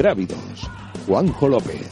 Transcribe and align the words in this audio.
Ingrávidos. 0.00 0.66
Juanjo 1.06 1.46
López. 1.46 1.86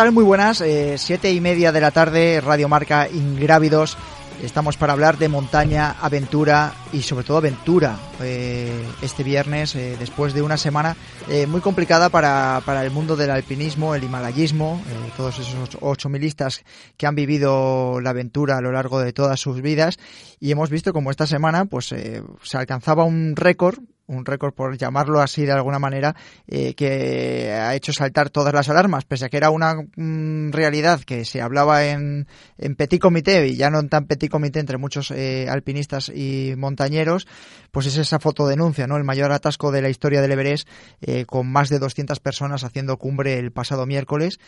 ¿Qué 0.00 0.04
tal? 0.04 0.12
Muy 0.12 0.24
buenas. 0.24 0.62
Eh, 0.62 0.96
siete 0.96 1.30
y 1.30 1.42
media 1.42 1.72
de 1.72 1.80
la 1.82 1.90
tarde, 1.90 2.40
Radio 2.40 2.70
Marca 2.70 3.06
Ingrávidos. 3.06 3.98
Estamos 4.42 4.78
para 4.78 4.94
hablar 4.94 5.18
de 5.18 5.28
montaña, 5.28 5.96
aventura 6.00 6.72
y 6.90 7.02
sobre 7.02 7.26
todo 7.26 7.36
aventura. 7.36 7.98
Eh, 8.22 8.82
este 9.02 9.22
viernes, 9.22 9.76
eh, 9.76 9.96
después 9.98 10.32
de 10.32 10.40
una 10.40 10.56
semana 10.56 10.96
eh, 11.28 11.46
muy 11.46 11.60
complicada 11.60 12.08
para, 12.08 12.62
para, 12.64 12.82
el 12.82 12.90
mundo 12.90 13.14
del 13.14 13.30
alpinismo, 13.30 13.94
el 13.94 14.04
himalayismo, 14.04 14.80
eh, 14.88 15.10
todos 15.18 15.38
esos 15.38 15.76
ocho 15.82 16.08
milistas 16.08 16.64
que 16.96 17.06
han 17.06 17.14
vivido 17.14 18.00
la 18.00 18.10
aventura 18.10 18.56
a 18.56 18.62
lo 18.62 18.72
largo 18.72 19.00
de 19.00 19.12
todas 19.12 19.38
sus 19.38 19.60
vidas. 19.60 19.98
Y 20.40 20.50
hemos 20.50 20.70
visto 20.70 20.94
como 20.94 21.10
esta 21.10 21.26
semana 21.26 21.66
pues 21.66 21.92
eh, 21.92 22.22
se 22.42 22.56
alcanzaba 22.56 23.04
un 23.04 23.36
récord 23.36 23.80
un 24.10 24.24
récord 24.24 24.52
por 24.52 24.76
llamarlo 24.76 25.20
así 25.20 25.44
de 25.44 25.52
alguna 25.52 25.78
manera, 25.78 26.14
eh, 26.46 26.74
que 26.74 27.52
ha 27.52 27.74
hecho 27.74 27.92
saltar 27.92 28.30
todas 28.30 28.52
las 28.52 28.68
alarmas, 28.68 29.04
pese 29.04 29.26
a 29.26 29.28
que 29.28 29.36
era 29.36 29.50
una 29.50 29.74
mm, 29.74 30.50
realidad 30.50 31.00
que 31.00 31.24
se 31.24 31.40
hablaba 31.40 31.86
en, 31.86 32.26
en 32.58 32.74
petit 32.74 33.00
comité 33.00 33.46
y 33.46 33.56
ya 33.56 33.70
no 33.70 33.80
en 33.80 33.88
tan 33.88 34.06
petit 34.06 34.30
comité 34.30 34.58
entre 34.58 34.78
muchos 34.78 35.10
eh, 35.10 35.48
alpinistas 35.48 36.10
y 36.14 36.54
montañeros, 36.56 37.26
pues 37.70 37.86
es 37.86 37.96
esa 37.96 38.18
fotodenuncia, 38.18 38.86
¿no? 38.86 38.96
El 38.96 39.04
mayor 39.04 39.32
atasco 39.32 39.70
de 39.70 39.82
la 39.82 39.88
historia 39.88 40.20
del 40.20 40.32
Everest, 40.32 40.68
eh, 41.00 41.24
con 41.24 41.50
más 41.50 41.68
de 41.68 41.78
200 41.78 42.18
personas 42.20 42.64
haciendo 42.64 42.96
cumbre 42.96 43.38
el 43.38 43.52
pasado 43.52 43.86
miércoles 43.86 44.38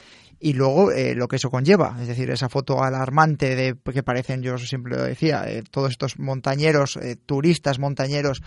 y 0.41 0.55
luego 0.55 0.91
eh, 0.91 1.15
lo 1.15 1.29
que 1.29 1.37
eso 1.37 1.51
conlleva, 1.51 1.97
es 2.01 2.09
decir, 2.09 2.31
esa 2.31 2.49
foto 2.49 2.83
alarmante 2.83 3.55
de 3.55 3.77
que 3.93 4.03
parecen, 4.03 4.43
yo 4.43 4.59
siempre 4.59 4.97
lo 4.97 5.05
decía, 5.05 5.45
eh, 5.47 5.63
todos 5.71 5.93
estos 5.93 6.19
montañeros, 6.19 6.99
turistas 7.27 7.79
montañeros 7.79 8.43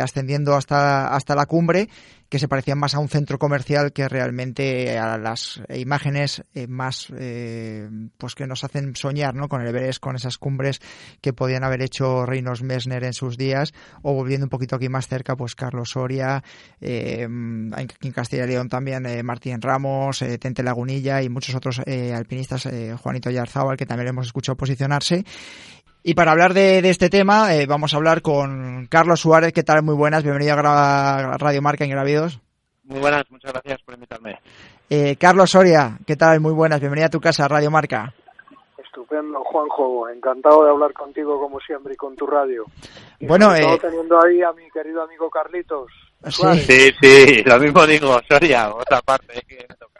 ascendiendo 0.00 0.43
hasta, 0.52 1.14
hasta 1.14 1.34
la 1.34 1.46
cumbre, 1.46 1.88
que 2.28 2.40
se 2.40 2.48
parecían 2.48 2.78
más 2.78 2.96
a 2.96 2.98
un 2.98 3.08
centro 3.08 3.38
comercial 3.38 3.92
que 3.92 4.08
realmente 4.08 4.98
a 4.98 5.16
las 5.18 5.62
imágenes 5.72 6.42
eh, 6.52 6.66
más 6.66 7.06
eh, 7.16 7.88
pues 8.18 8.34
que 8.34 8.48
nos 8.48 8.64
hacen 8.64 8.96
soñar 8.96 9.36
¿no? 9.36 9.48
con 9.48 9.62
el 9.62 9.68
Everest, 9.68 10.00
con 10.00 10.16
esas 10.16 10.36
cumbres 10.36 10.80
que 11.20 11.32
podían 11.32 11.62
haber 11.62 11.80
hecho 11.80 12.26
Reinos 12.26 12.62
Messner 12.62 13.04
en 13.04 13.12
sus 13.12 13.36
días, 13.36 13.72
o 14.02 14.14
volviendo 14.14 14.46
un 14.46 14.50
poquito 14.50 14.74
aquí 14.74 14.88
más 14.88 15.06
cerca, 15.06 15.36
pues 15.36 15.54
Carlos 15.54 15.90
Soria, 15.90 16.42
eh, 16.80 17.22
en 17.22 18.12
Castilla 18.12 18.46
y 18.46 18.48
León 18.48 18.68
también 18.68 19.04
Martín 19.24 19.62
Ramos, 19.62 20.24
Tente 20.40 20.64
Lagunilla 20.64 21.22
y 21.22 21.28
muchos 21.28 21.54
otros 21.54 21.78
alpinistas, 21.78 22.68
Juanito 23.00 23.30
Yarzábal, 23.30 23.76
que 23.76 23.86
también 23.86 24.08
hemos 24.08 24.26
escuchado 24.26 24.56
posicionarse. 24.56 25.24
Y 26.06 26.12
para 26.12 26.32
hablar 26.32 26.52
de, 26.52 26.82
de 26.82 26.90
este 26.90 27.08
tema, 27.08 27.54
eh, 27.54 27.64
vamos 27.64 27.94
a 27.94 27.96
hablar 27.96 28.20
con 28.20 28.86
Carlos 28.90 29.20
Suárez. 29.20 29.54
¿Qué 29.54 29.62
tal? 29.62 29.82
Muy 29.82 29.94
buenas. 29.94 30.22
Bienvenido 30.22 30.52
a 30.58 31.38
Radio 31.38 31.62
Marca 31.62 31.86
Ingravidos. 31.86 32.38
Muy 32.82 33.00
buenas, 33.00 33.24
muchas 33.30 33.54
gracias 33.54 33.80
por 33.80 33.94
invitarme. 33.94 34.38
Eh, 34.90 35.16
Carlos 35.16 35.50
Soria, 35.50 35.98
¿qué 36.06 36.14
tal? 36.16 36.40
Muy 36.40 36.52
buenas. 36.52 36.78
Bienvenido 36.78 37.06
a 37.06 37.10
tu 37.10 37.22
casa, 37.22 37.48
Radio 37.48 37.70
Marca. 37.70 38.12
Estupendo, 38.76 39.42
Juanjo. 39.44 40.10
Encantado 40.10 40.64
de 40.64 40.72
hablar 40.72 40.92
contigo 40.92 41.40
como 41.40 41.58
siempre 41.60 41.94
y 41.94 41.96
con 41.96 42.14
tu 42.14 42.26
radio. 42.26 42.66
Y 43.18 43.26
bueno, 43.26 43.54
eh... 43.54 43.78
teniendo 43.80 44.22
ahí 44.22 44.42
a 44.42 44.52
mi 44.52 44.70
querido 44.70 45.02
amigo 45.04 45.30
Carlitos. 45.30 45.90
Sí, 46.28 46.60
sí, 46.60 46.90
sí, 47.00 47.42
lo 47.44 47.58
mismo 47.58 47.86
digo, 47.86 48.20
Soria, 48.28 48.74
otra 48.74 49.00
parte 49.00 49.40
que 49.48 49.64
me 49.66 49.74
toca. 49.76 49.93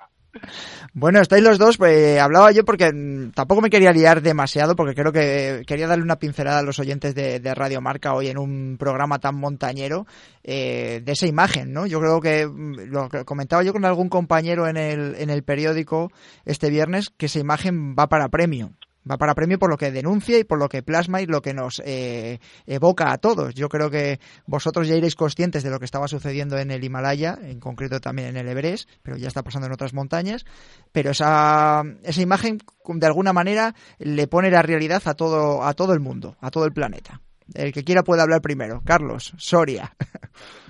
Bueno, 0.92 1.20
estáis 1.20 1.42
los 1.42 1.58
dos, 1.58 1.76
pues 1.76 2.20
hablaba 2.20 2.52
yo 2.52 2.64
porque 2.64 2.92
tampoco 3.34 3.60
me 3.60 3.70
quería 3.70 3.92
liar 3.92 4.22
demasiado, 4.22 4.76
porque 4.76 4.94
creo 4.94 5.12
que 5.12 5.62
quería 5.66 5.86
darle 5.86 6.04
una 6.04 6.18
pincelada 6.18 6.60
a 6.60 6.62
los 6.62 6.78
oyentes 6.78 7.14
de, 7.14 7.54
Radio 7.54 7.80
Marca 7.80 8.14
hoy 8.14 8.28
en 8.28 8.38
un 8.38 8.76
programa 8.78 9.18
tan 9.20 9.36
montañero 9.36 10.06
eh, 10.42 11.02
de 11.04 11.12
esa 11.12 11.26
imagen, 11.26 11.72
¿no? 11.72 11.86
Yo 11.86 12.00
creo 12.00 12.20
que 12.20 12.48
lo 12.48 13.08
que 13.08 13.24
comentaba 13.24 13.62
yo 13.62 13.72
con 13.72 13.84
algún 13.84 14.08
compañero 14.08 14.66
en 14.66 14.76
el, 14.76 15.14
en 15.16 15.30
el 15.30 15.44
periódico 15.44 16.10
este 16.44 16.70
viernes, 16.70 17.10
que 17.16 17.26
esa 17.26 17.38
imagen 17.38 17.94
va 17.96 18.08
para 18.08 18.28
premio 18.28 18.72
va 19.10 19.18
para 19.18 19.34
premio 19.34 19.58
por 19.58 19.70
lo 19.70 19.76
que 19.76 19.90
denuncia 19.90 20.38
y 20.38 20.44
por 20.44 20.58
lo 20.58 20.68
que 20.68 20.82
plasma 20.82 21.20
y 21.20 21.26
lo 21.26 21.42
que 21.42 21.54
nos 21.54 21.82
eh, 21.84 22.38
evoca 22.66 23.12
a 23.12 23.18
todos. 23.18 23.54
Yo 23.54 23.68
creo 23.68 23.90
que 23.90 24.18
vosotros 24.46 24.88
ya 24.88 24.96
iréis 24.96 25.16
conscientes 25.16 25.62
de 25.62 25.70
lo 25.70 25.78
que 25.78 25.84
estaba 25.84 26.08
sucediendo 26.08 26.58
en 26.58 26.70
el 26.70 26.84
Himalaya, 26.84 27.38
en 27.42 27.60
concreto 27.60 28.00
también 28.00 28.28
en 28.28 28.36
el 28.36 28.48
Everest, 28.48 28.88
pero 29.02 29.16
ya 29.16 29.28
está 29.28 29.42
pasando 29.42 29.66
en 29.66 29.72
otras 29.72 29.94
montañas. 29.94 30.44
Pero 30.92 31.10
esa, 31.10 31.82
esa 32.02 32.22
imagen, 32.22 32.58
de 32.86 33.06
alguna 33.06 33.32
manera, 33.32 33.74
le 33.98 34.26
pone 34.26 34.50
la 34.50 34.62
realidad 34.62 35.02
a 35.06 35.14
todo, 35.14 35.62
a 35.62 35.74
todo 35.74 35.92
el 35.92 36.00
mundo, 36.00 36.36
a 36.40 36.50
todo 36.50 36.64
el 36.64 36.72
planeta. 36.72 37.20
El 37.54 37.72
que 37.72 37.84
quiera 37.84 38.02
puede 38.02 38.22
hablar 38.22 38.40
primero. 38.40 38.80
Carlos, 38.84 39.34
Soria. 39.36 39.92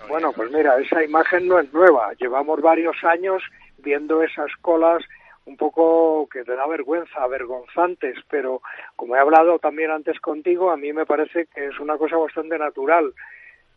Bueno, 0.06 0.32
pues 0.32 0.50
mira, 0.52 0.78
esa 0.78 1.02
imagen 1.02 1.48
no 1.48 1.58
es 1.58 1.72
nueva. 1.72 2.12
Llevamos 2.20 2.60
varios 2.60 2.94
años 3.04 3.42
viendo 3.78 4.22
esas 4.22 4.50
colas 4.60 5.02
un 5.46 5.56
poco 5.56 6.28
que 6.30 6.44
te 6.44 6.54
da 6.56 6.66
vergüenza, 6.66 7.22
avergonzantes, 7.22 8.16
pero 8.30 8.62
como 8.96 9.16
he 9.16 9.18
hablado 9.18 9.58
también 9.58 9.90
antes 9.90 10.18
contigo, 10.20 10.70
a 10.70 10.76
mí 10.76 10.92
me 10.92 11.06
parece 11.06 11.46
que 11.46 11.66
es 11.66 11.78
una 11.80 11.98
cosa 11.98 12.16
bastante 12.16 12.58
natural. 12.58 13.12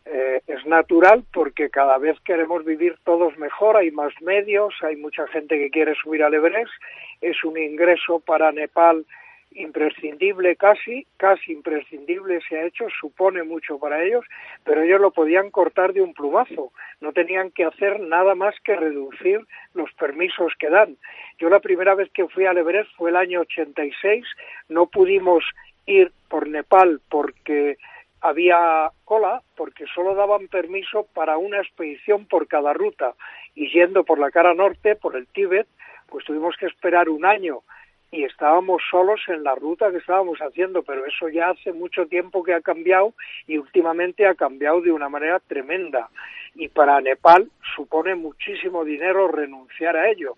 Eh, 0.06 0.40
es 0.46 0.64
natural 0.64 1.24
porque 1.32 1.68
cada 1.68 1.98
vez 1.98 2.18
queremos 2.24 2.64
vivir 2.64 2.96
todos 3.04 3.36
mejor, 3.36 3.76
hay 3.76 3.90
más 3.90 4.12
medios, 4.22 4.74
hay 4.80 4.96
mucha 4.96 5.26
gente 5.26 5.58
que 5.58 5.70
quiere 5.70 5.94
subir 5.94 6.22
al 6.22 6.32
Everest, 6.32 6.72
es 7.20 7.44
un 7.44 7.58
ingreso 7.58 8.20
para 8.20 8.50
Nepal 8.50 9.04
imprescindible 9.52 10.56
casi, 10.56 11.06
casi 11.16 11.52
imprescindible 11.52 12.40
se 12.48 12.58
ha 12.58 12.66
hecho, 12.66 12.86
supone 13.00 13.42
mucho 13.42 13.78
para 13.78 14.02
ellos, 14.02 14.24
pero 14.64 14.82
ellos 14.82 15.00
lo 15.00 15.10
podían 15.10 15.50
cortar 15.50 15.92
de 15.92 16.02
un 16.02 16.14
plumazo, 16.14 16.72
no 17.00 17.12
tenían 17.12 17.50
que 17.50 17.64
hacer 17.64 18.00
nada 18.00 18.34
más 18.34 18.54
que 18.60 18.76
reducir 18.76 19.40
los 19.74 19.92
permisos 19.94 20.52
que 20.58 20.70
dan. 20.70 20.96
Yo 21.38 21.48
la 21.48 21.60
primera 21.60 21.94
vez 21.94 22.10
que 22.12 22.28
fui 22.28 22.46
al 22.46 22.58
Everest 22.58 22.90
fue 22.96 23.10
el 23.10 23.16
año 23.16 23.40
86, 23.40 24.24
no 24.68 24.86
pudimos 24.86 25.44
ir 25.86 26.12
por 26.28 26.46
Nepal 26.46 27.00
porque 27.08 27.78
había 28.20 28.90
cola, 29.04 29.42
porque 29.56 29.86
solo 29.94 30.14
daban 30.14 30.48
permiso 30.48 31.06
para 31.14 31.38
una 31.38 31.58
expedición 31.58 32.26
por 32.26 32.48
cada 32.48 32.72
ruta, 32.72 33.14
y 33.54 33.70
yendo 33.70 34.04
por 34.04 34.18
la 34.18 34.30
cara 34.30 34.54
norte, 34.54 34.96
por 34.96 35.16
el 35.16 35.26
Tíbet, 35.28 35.66
pues 36.08 36.24
tuvimos 36.24 36.56
que 36.56 36.66
esperar 36.66 37.08
un 37.08 37.24
año 37.24 37.62
y 38.10 38.24
estábamos 38.24 38.82
solos 38.90 39.20
en 39.28 39.44
la 39.44 39.54
ruta 39.54 39.90
que 39.90 39.98
estábamos 39.98 40.38
haciendo, 40.38 40.82
pero 40.82 41.04
eso 41.04 41.28
ya 41.28 41.50
hace 41.50 41.72
mucho 41.72 42.06
tiempo 42.06 42.42
que 42.42 42.54
ha 42.54 42.60
cambiado 42.60 43.12
y 43.46 43.58
últimamente 43.58 44.26
ha 44.26 44.34
cambiado 44.34 44.80
de 44.80 44.92
una 44.92 45.08
manera 45.08 45.40
tremenda. 45.40 46.08
Y 46.54 46.68
para 46.68 47.00
Nepal 47.00 47.50
supone 47.76 48.14
muchísimo 48.14 48.84
dinero 48.84 49.28
renunciar 49.28 49.96
a 49.96 50.10
ello. 50.10 50.36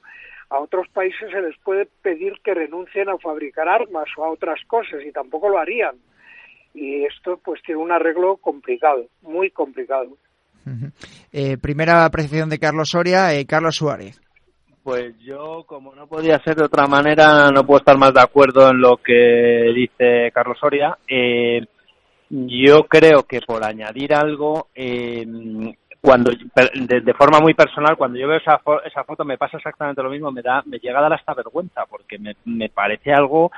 A 0.51 0.59
otros 0.59 0.89
países 0.89 1.31
se 1.31 1.41
les 1.41 1.57
puede 1.59 1.87
pedir 2.03 2.35
que 2.43 2.55
renuncien 2.55 3.09
a 3.09 3.19
fabricar 3.19 3.69
armas 3.69 4.09
o 4.17 4.25
a 4.25 4.31
otras 4.31 4.61
cosas 4.67 5.01
y 5.07 5.13
tampoco 5.13 5.49
lo 5.49 5.59
harían. 5.59 5.95
Y 6.75 7.05
esto 7.05 7.41
pues 7.43 7.63
tiene 7.63 7.81
un 7.81 7.93
arreglo 7.93 8.37
complicado, 8.37 9.07
muy 9.23 9.51
complicado. 9.51 10.17
Eh, 11.33 11.57
primera 11.57 12.05
apreciación 12.05 12.51
de 12.51 12.59
Carlos 12.59 12.91
Soria, 12.91 13.33
eh, 13.35 13.47
Carlos 13.47 13.77
Suárez. 13.77 14.21
Pues 14.83 15.19
yo, 15.21 15.65
como 15.67 15.95
no 15.95 16.07
podía 16.07 16.39
ser 16.39 16.57
de 16.57 16.65
otra 16.65 16.87
manera, 16.87 17.51
no 17.51 17.65
puedo 17.65 17.79
estar 17.79 17.99
más 17.99 18.15
de 18.15 18.23
acuerdo 18.23 18.71
en 18.71 18.81
lo 18.81 18.97
que 18.97 19.73
dice 19.75 20.31
Carlos 20.33 20.59
Soria. 20.59 20.97
Eh, 21.07 21.65
Yo 22.31 22.85
creo 22.85 23.25
que 23.25 23.41
por 23.41 23.65
añadir 23.65 24.15
algo, 24.15 24.69
eh, 24.75 25.27
cuando 26.01 26.31
de, 26.31 27.15
forma 27.15 27.41
muy 27.41 27.55
personal, 27.55 27.97
cuando 27.97 28.19
yo 28.19 28.29
veo 28.29 28.39
esa, 28.39 28.61
esa 28.87 29.05
foto 29.05 29.25
me 29.25 29.37
pasa 29.37 29.59
exactamente 29.59 30.03
lo 30.03 30.11
mismo, 30.11 30.31
me 30.31 30.41
da, 30.41 30.63
me 30.65 30.79
llega 30.79 31.01
a 31.01 31.03
dar 31.03 31.13
hasta 31.13 31.35
vergüenza, 31.35 31.85
porque 31.87 32.19
me, 32.19 32.37
me 32.45 32.69
parece 32.69 33.13
algo 33.13 33.51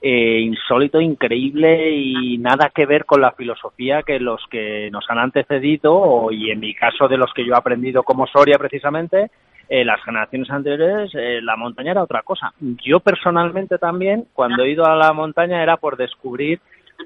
eh, 0.00 0.40
insólito, 0.40 1.00
increíble 1.00 1.90
y 1.90 2.38
nada 2.38 2.70
que 2.72 2.86
ver 2.86 3.04
con 3.04 3.20
la 3.20 3.32
filosofía 3.32 4.02
que 4.02 4.20
los 4.20 4.44
que 4.50 4.90
nos 4.92 5.04
han 5.08 5.18
antecedido, 5.18 6.28
y 6.30 6.50
en 6.50 6.60
mi 6.60 6.74
caso 6.74 7.08
de 7.08 7.16
los 7.16 7.32
que 7.34 7.44
yo 7.44 7.54
he 7.54 7.58
aprendido 7.58 8.02
como 8.02 8.26
Soria 8.26 8.58
precisamente, 8.58 9.30
eh, 9.68 9.84
las 9.84 10.02
generaciones 10.02 10.50
anteriores, 10.50 11.10
eh, 11.14 11.40
la 11.42 11.56
montaña 11.56 11.92
era 11.92 12.02
otra 12.02 12.22
cosa. 12.22 12.52
Yo 12.60 13.00
personalmente 13.00 13.78
también, 13.78 14.26
cuando 14.32 14.62
he 14.62 14.70
ido 14.70 14.86
a 14.86 14.96
la 14.96 15.12
montaña, 15.12 15.62
era 15.62 15.76
por 15.76 15.96
descubrir 15.96 16.60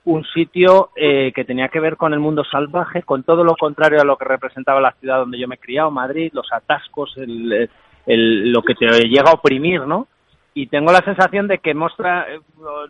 un 0.05 0.25
sitio 0.25 0.91
eh, 0.97 1.33
que 1.35 1.45
tenía 1.45 1.69
que 1.69 1.81
ver 1.81 1.97
con 1.97 2.13
el 2.13 2.21
mundo 2.21 2.45
salvaje, 2.45 3.03
con 3.03 3.25
todo 3.25 3.45
lo 3.45 3.57
contrario 3.57 4.01
a 4.01 4.05
lo 4.05 4.17
que 4.17 4.25
representaba 4.25 4.81
la 4.81 4.93
ciudad 4.93 5.19
donde 5.19 5.39
yo 5.39 5.49
me 5.49 5.57
he 5.57 5.59
criado, 5.59 5.91
Madrid, 5.91 6.31
los 6.33 6.53
atascos, 6.53 7.17
el, 7.17 7.69
lo 8.07 8.63
que 8.63 8.75
te 8.75 8.87
llega 9.09 9.31
a 9.31 9.35
oprimir, 9.35 9.83
¿no? 9.83 10.07
Y 10.55 10.67
tengo 10.67 10.93
la 10.93 11.01
sensación 11.01 11.49
de 11.49 11.59
que 11.59 11.75
muestra, 11.75 12.27
eh, 12.29 12.41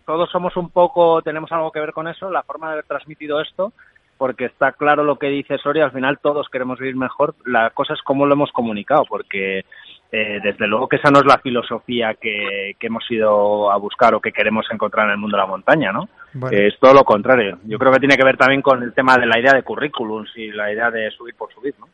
todos 0.05 0.31
somos 0.31 0.57
un 0.57 0.71
poco, 0.71 1.23
tenemos 1.23 1.51
algo 1.53 1.71
que 1.71 1.81
ver 1.81 1.93
con 1.93 2.09
eso, 2.09 2.31
la 2.31 2.43
forma 2.43 2.69
de 2.69 2.73
haber 2.75 2.87
transmitido 2.87 3.41
esto, 3.41 3.73
porque 4.19 4.45
está 4.47 4.73
claro 4.73 5.05
lo 5.05 5.17
que 5.17 5.29
dice 5.29 5.59
Soria, 5.59 5.85
al 5.85 5.93
final 5.93 6.19
todos 6.21 6.49
queremos 6.49 6.79
vivir 6.79 6.97
mejor, 6.97 7.35
la 7.45 7.71
cosa 7.71 7.95
es 7.95 8.03
cómo 8.03 8.27
lo 8.27 8.35
hemos 8.35 8.53
comunicado, 8.53 9.05
porque 9.09 9.65
eh, 10.13 10.41
desde 10.43 10.67
luego 10.67 10.89
que 10.89 10.97
esa 10.97 11.11
no 11.11 11.21
es 11.21 11.27
la 11.27 11.39
filosofía 11.39 12.15
que, 12.15 12.77
hemos 12.81 13.11
ido 13.11 13.71
a 13.71 13.77
buscar 13.79 14.15
o 14.15 14.21
que 14.21 14.31
queremos 14.31 14.67
encontrar 14.71 15.07
en 15.07 15.13
el 15.13 15.19
mundo 15.19 15.37
de 15.37 15.43
la 15.43 15.49
montaña, 15.49 15.91
¿no? 15.91 16.09
es 16.51 16.79
todo 16.79 16.95
lo 16.95 17.05
contrario. 17.05 17.59
Yo 17.65 17.79
creo 17.79 17.93
que 17.93 17.99
tiene 17.99 18.17
que 18.17 18.25
ver 18.25 18.37
también 18.37 18.63
con 18.63 18.83
el 18.83 18.93
tema 18.93 19.17
de 19.17 19.27
la 19.27 19.39
idea 19.39 19.53
de 19.55 19.63
currículums 19.63 20.31
y 20.37 20.51
la 20.53 20.73
idea 20.73 20.91
de 20.91 21.11
subir 21.11 21.35
por 21.35 21.53
subir, 21.53 21.75
¿no? 21.79 21.89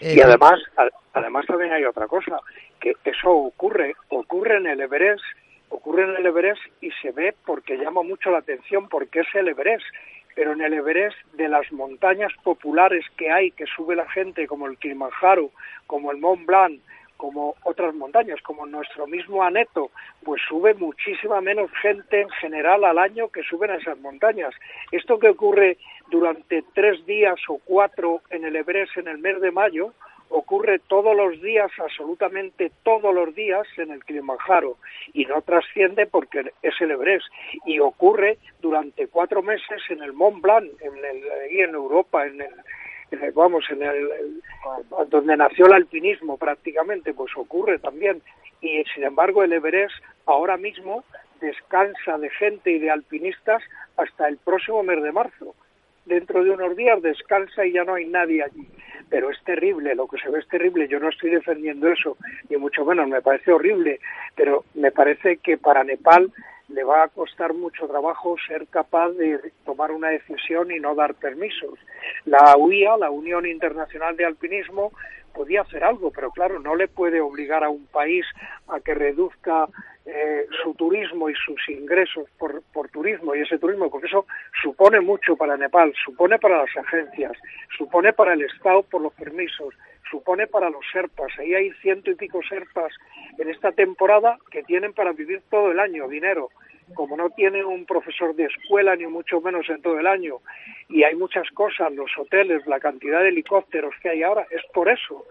y 0.00 0.18
eh, 0.18 0.22
además, 0.22 0.60
además 1.12 1.44
también 1.46 1.72
hay 1.72 1.84
otra 1.84 2.06
cosa, 2.06 2.38
que 2.78 2.94
eso 3.04 3.30
ocurre, 3.30 3.94
ocurre 4.08 4.58
en 4.58 4.66
el 4.66 4.80
Everest, 4.80 5.24
ocurre 5.70 6.04
en 6.04 6.16
el 6.16 6.26
Everest 6.26 6.60
y 6.80 6.90
se 7.02 7.12
ve 7.12 7.34
porque 7.44 7.76
llama 7.76 8.02
mucho 8.02 8.30
la 8.30 8.38
atención 8.38 8.88
porque 8.88 9.20
es 9.20 9.34
el 9.34 9.48
Everest 9.48 9.84
pero 10.40 10.54
en 10.54 10.62
el 10.62 10.72
Everest 10.72 11.18
de 11.34 11.50
las 11.50 11.70
montañas 11.70 12.32
populares 12.42 13.04
que 13.18 13.30
hay 13.30 13.50
que 13.50 13.66
sube 13.66 13.94
la 13.94 14.08
gente 14.08 14.46
como 14.46 14.66
el 14.68 14.78
Kilimanjaro, 14.78 15.50
como 15.86 16.10
el 16.10 16.16
Mont 16.16 16.46
Blanc, 16.46 16.80
como 17.18 17.56
otras 17.64 17.94
montañas, 17.94 18.40
como 18.40 18.64
nuestro 18.64 19.06
mismo 19.06 19.42
Aneto, 19.42 19.90
pues 20.24 20.40
sube 20.48 20.72
muchísima 20.72 21.42
menos 21.42 21.70
gente 21.82 22.22
en 22.22 22.30
general 22.30 22.86
al 22.86 22.96
año 22.96 23.28
que 23.28 23.42
suben 23.42 23.70
a 23.70 23.74
esas 23.74 23.98
montañas. 23.98 24.54
Esto 24.92 25.18
que 25.18 25.28
ocurre 25.28 25.76
durante 26.10 26.64
tres 26.72 27.04
días 27.04 27.38
o 27.48 27.58
cuatro 27.62 28.22
en 28.30 28.46
el 28.46 28.56
Everest 28.56 28.96
en 28.96 29.08
el 29.08 29.18
mes 29.18 29.42
de 29.42 29.50
mayo, 29.50 29.92
ocurre 30.30 30.78
todos 30.78 31.14
los 31.14 31.40
días, 31.42 31.70
absolutamente 31.78 32.70
todos 32.82 33.14
los 33.14 33.34
días 33.34 33.66
en 33.76 33.90
el 33.90 34.04
Kilimanjaro. 34.04 34.76
Y 35.12 35.26
no 35.26 35.42
trasciende 35.42 36.06
porque 36.06 36.52
es 36.62 36.80
el 36.80 36.92
Everest. 36.92 37.26
Y 37.66 37.78
ocurre 37.80 38.38
durante 38.60 39.08
cuatro 39.08 39.42
meses 39.42 39.82
en 39.90 40.02
el 40.02 40.12
Mont 40.12 40.40
Blanc, 40.40 40.70
en, 40.80 40.96
el, 40.96 41.24
en 41.50 41.74
Europa, 41.74 42.26
en 42.26 42.40
el, 42.40 43.32
vamos, 43.34 43.64
en 43.70 43.82
el, 43.82 44.42
donde 45.08 45.36
nació 45.36 45.66
el 45.66 45.74
alpinismo 45.74 46.38
prácticamente, 46.38 47.12
pues 47.12 47.32
ocurre 47.36 47.78
también. 47.78 48.22
Y 48.60 48.84
sin 48.94 49.04
embargo 49.04 49.42
el 49.42 49.52
Everest 49.52 49.94
ahora 50.26 50.56
mismo 50.56 51.04
descansa 51.40 52.18
de 52.18 52.30
gente 52.30 52.70
y 52.70 52.78
de 52.78 52.90
alpinistas 52.90 53.62
hasta 53.96 54.28
el 54.28 54.36
próximo 54.38 54.82
mes 54.82 55.02
de 55.02 55.12
marzo. 55.12 55.54
Dentro 56.10 56.42
de 56.42 56.50
unos 56.50 56.74
días 56.74 57.00
descansa 57.02 57.64
y 57.64 57.70
ya 57.70 57.84
no 57.84 57.94
hay 57.94 58.04
nadie 58.06 58.42
allí. 58.42 58.66
Pero 59.08 59.30
es 59.30 59.40
terrible, 59.44 59.94
lo 59.94 60.08
que 60.08 60.18
se 60.18 60.28
ve 60.28 60.40
es 60.40 60.48
terrible, 60.48 60.88
yo 60.88 60.98
no 60.98 61.08
estoy 61.08 61.30
defendiendo 61.30 61.86
eso, 61.86 62.16
ni 62.48 62.56
mucho 62.56 62.84
menos, 62.84 63.08
me 63.08 63.22
parece 63.22 63.52
horrible, 63.52 64.00
pero 64.34 64.64
me 64.74 64.90
parece 64.90 65.36
que 65.36 65.56
para 65.56 65.84
Nepal 65.84 66.32
le 66.66 66.82
va 66.82 67.04
a 67.04 67.08
costar 67.08 67.54
mucho 67.54 67.86
trabajo 67.86 68.34
ser 68.44 68.66
capaz 68.66 69.10
de 69.10 69.52
tomar 69.64 69.92
una 69.92 70.08
decisión 70.08 70.72
y 70.72 70.80
no 70.80 70.96
dar 70.96 71.14
permisos. 71.14 71.78
La 72.24 72.56
UIA, 72.56 72.96
la 72.96 73.10
Unión 73.10 73.46
Internacional 73.46 74.16
de 74.16 74.24
Alpinismo, 74.24 74.90
podía 75.32 75.60
hacer 75.60 75.84
algo, 75.84 76.10
pero 76.10 76.32
claro, 76.32 76.58
no 76.58 76.74
le 76.74 76.88
puede 76.88 77.20
obligar 77.20 77.62
a 77.62 77.70
un 77.70 77.86
país 77.86 78.26
a 78.66 78.80
que 78.80 78.94
reduzca 78.94 79.68
eh, 80.12 80.46
su 80.62 80.74
turismo 80.74 81.30
y 81.30 81.34
sus 81.34 81.68
ingresos 81.68 82.28
por, 82.36 82.62
por 82.72 82.88
turismo 82.88 83.34
y 83.34 83.42
ese 83.42 83.58
turismo, 83.58 83.88
porque 83.88 84.08
eso 84.08 84.26
supone 84.60 85.00
mucho 85.00 85.36
para 85.36 85.56
Nepal, 85.56 85.94
supone 86.04 86.36
para 86.38 86.58
las 86.58 86.76
agencias, 86.76 87.32
supone 87.78 88.12
para 88.12 88.32
el 88.32 88.42
Estado 88.42 88.82
por 88.82 89.00
los 89.02 89.12
permisos, 89.14 89.72
supone 90.10 90.48
para 90.48 90.68
los 90.68 90.84
serpas. 90.92 91.30
Ahí 91.38 91.54
hay 91.54 91.70
ciento 91.82 92.10
y 92.10 92.16
pico 92.16 92.40
serpas 92.48 92.92
en 93.38 93.50
esta 93.50 93.70
temporada 93.70 94.36
que 94.50 94.64
tienen 94.64 94.92
para 94.94 95.12
vivir 95.12 95.42
todo 95.48 95.70
el 95.70 95.78
año 95.78 96.08
dinero. 96.08 96.50
Como 96.94 97.16
no 97.16 97.30
tienen 97.30 97.66
un 97.66 97.86
profesor 97.86 98.34
de 98.34 98.46
escuela, 98.46 98.96
ni 98.96 99.06
mucho 99.06 99.40
menos 99.40 99.68
en 99.68 99.80
todo 99.80 100.00
el 100.00 100.08
año, 100.08 100.38
y 100.88 101.04
hay 101.04 101.14
muchas 101.14 101.48
cosas, 101.50 101.92
los 101.92 102.10
hoteles, 102.18 102.66
la 102.66 102.80
cantidad 102.80 103.22
de 103.22 103.28
helicópteros 103.28 103.94
que 104.02 104.08
hay 104.08 104.24
ahora, 104.24 104.44
es 104.50 104.62
por 104.74 104.88
eso. 104.88 105.24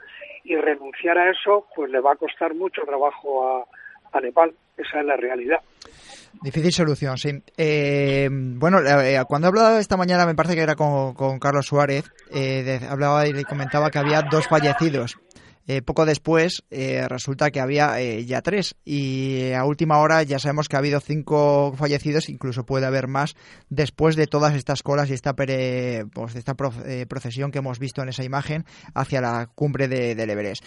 Y 0.45 0.55
renunciar 0.55 1.17
a 1.17 1.29
eso, 1.29 1.67
pues 1.75 1.91
le 1.91 1.99
va 1.99 2.13
a 2.13 2.15
costar 2.15 2.53
mucho 2.53 2.83
trabajo 2.83 3.45
a, 3.45 3.65
a 4.13 4.21
Nepal. 4.21 4.53
Esa 4.79 5.01
es 5.01 5.05
la 5.05 5.17
realidad. 5.17 5.59
Difícil 6.41 6.71
solución, 6.71 7.17
sí. 7.17 7.41
Eh, 7.57 8.29
bueno, 8.31 8.79
eh, 8.79 9.21
cuando 9.27 9.47
he 9.47 9.49
hablado 9.49 9.77
esta 9.77 9.97
mañana, 9.97 10.25
me 10.25 10.35
parece 10.35 10.55
que 10.55 10.61
era 10.61 10.75
con, 10.75 11.39
Carlos 11.39 11.65
Suárez, 11.65 12.05
eh, 12.31 12.79
hablaba 12.89 13.27
y 13.27 13.43
comentaba 13.43 13.89
que 13.89 13.99
había 13.99 14.21
dos 14.21 14.47
fallecidos 14.47 15.17
eh, 15.67 15.81
poco 15.81 16.05
después 16.05 16.63
eh, 16.71 17.07
resulta 17.07 17.51
que 17.51 17.59
había 17.59 18.01
eh, 18.01 18.25
ya 18.25 18.41
tres 18.41 18.75
y 18.83 19.51
a 19.51 19.65
última 19.65 19.99
hora 19.99 20.23
ya 20.23 20.39
sabemos 20.39 20.67
que 20.67 20.75
ha 20.75 20.79
habido 20.79 20.99
cinco 20.99 21.73
fallecidos, 21.77 22.29
incluso 22.29 22.65
puede 22.65 22.85
haber 22.85 23.07
más 23.07 23.35
después 23.69 24.15
de 24.15 24.25
todas 24.25 24.55
estas 24.55 24.81
colas 24.81 25.09
y 25.09 25.13
esta, 25.13 25.33
pues, 25.35 26.35
esta 26.35 26.55
procesión 26.55 27.51
que 27.51 27.59
hemos 27.59 27.79
visto 27.79 28.01
en 28.01 28.09
esa 28.09 28.23
imagen 28.23 28.65
hacia 28.93 29.21
la 29.21 29.47
cumbre 29.53 29.87
de, 29.87 30.15
del 30.15 30.29
Everest. 30.29 30.63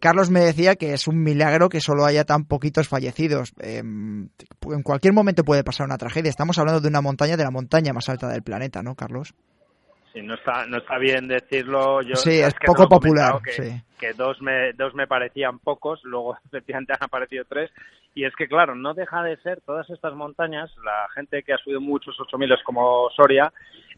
Carlos 0.00 0.30
me 0.30 0.40
decía 0.40 0.74
que 0.74 0.94
es 0.94 1.06
un 1.06 1.22
milagro 1.22 1.68
que 1.68 1.80
solo 1.80 2.04
haya 2.04 2.24
tan 2.24 2.44
poquitos 2.44 2.88
fallecidos. 2.88 3.52
Em, 3.60 4.28
en 4.62 4.82
cualquier 4.82 5.12
momento 5.12 5.44
puede 5.44 5.62
pasar 5.62 5.86
una 5.86 5.96
tragedia. 5.96 6.28
Estamos 6.28 6.58
hablando 6.58 6.80
de 6.80 6.88
una 6.88 7.00
montaña, 7.00 7.36
de 7.36 7.44
la 7.44 7.52
montaña 7.52 7.92
más 7.92 8.08
alta 8.08 8.28
del 8.28 8.42
planeta, 8.42 8.82
¿no, 8.82 8.96
Carlos? 8.96 9.32
Sí, 10.12 10.22
no 10.22 10.34
está, 10.34 10.66
no 10.66 10.78
está 10.78 10.98
bien 10.98 11.28
decirlo. 11.28 12.02
Yo, 12.02 12.16
sí, 12.16 12.40
es, 12.40 12.54
poco 12.66 12.88
popular. 12.88 13.40
Que, 13.42 13.82
que, 13.98 14.12
dos, 14.12 14.40
me, 14.42 14.72
dos 14.72 14.94
me 14.94 15.06
parecían 15.06 15.58
pocos, 15.60 16.00
luego 16.02 16.36
efectivamente 16.46 16.92
han 16.92 17.04
aparecido 17.04 17.44
tres. 17.48 17.70
Y 18.14 18.24
es 18.24 18.34
que, 18.34 18.48
claro, 18.48 18.74
no 18.74 18.92
deja 18.92 19.22
de 19.22 19.36
ser 19.36 19.60
todas 19.60 19.88
estas 19.88 20.14
montañas, 20.14 20.70
la 20.84 21.08
gente 21.14 21.44
que 21.44 21.52
ha 21.52 21.58
subido 21.58 21.80
muchos 21.80 22.16
8.000 22.18 22.60
como 22.64 23.08
Soria, 23.10 23.52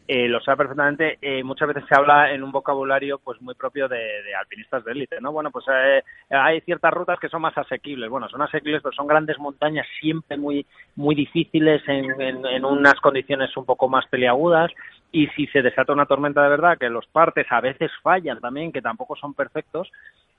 eh, 0.07 0.27
lo 0.27 0.41
sabe 0.41 0.57
perfectamente. 0.57 1.17
Eh, 1.21 1.43
muchas 1.43 1.67
veces 1.67 1.85
se 1.87 1.95
habla 1.95 2.31
en 2.31 2.43
un 2.43 2.51
vocabulario 2.51 3.19
pues 3.19 3.41
muy 3.41 3.55
propio 3.55 3.87
de, 3.87 4.35
alpinistas 4.39 4.83
de 4.83 4.91
élite, 4.91 5.21
¿no? 5.21 5.31
Bueno, 5.31 5.51
pues 5.51 5.65
eh, 5.69 6.01
hay 6.29 6.61
ciertas 6.61 6.93
rutas 6.93 7.19
que 7.19 7.29
son 7.29 7.41
más 7.41 7.57
asequibles. 7.57 8.09
Bueno, 8.09 8.27
son 8.29 8.41
asequibles, 8.41 8.81
pero 8.81 8.93
son 8.93 9.07
grandes 9.07 9.39
montañas 9.39 9.87
siempre 9.99 10.37
muy 10.37 10.65
muy 10.95 11.15
difíciles 11.15 11.81
en, 11.87 12.21
en 12.21 12.65
unas 12.65 12.99
condiciones 12.99 13.55
un 13.57 13.65
poco 13.65 13.87
más 13.87 14.05
peliagudas 14.07 14.71
y 15.13 15.27
si 15.27 15.45
se 15.47 15.61
desata 15.61 15.93
una 15.93 16.07
tormenta 16.07 16.41
de 16.41 16.49
verdad, 16.49 16.77
que 16.77 16.89
los 16.89 17.05
partes 17.05 17.45
a 17.51 17.61
veces 17.61 17.91
fallan 18.01 18.39
también, 18.39 18.71
que 18.71 18.81
tampoco 18.81 19.15
son 19.15 19.35
perfectos, 19.35 19.91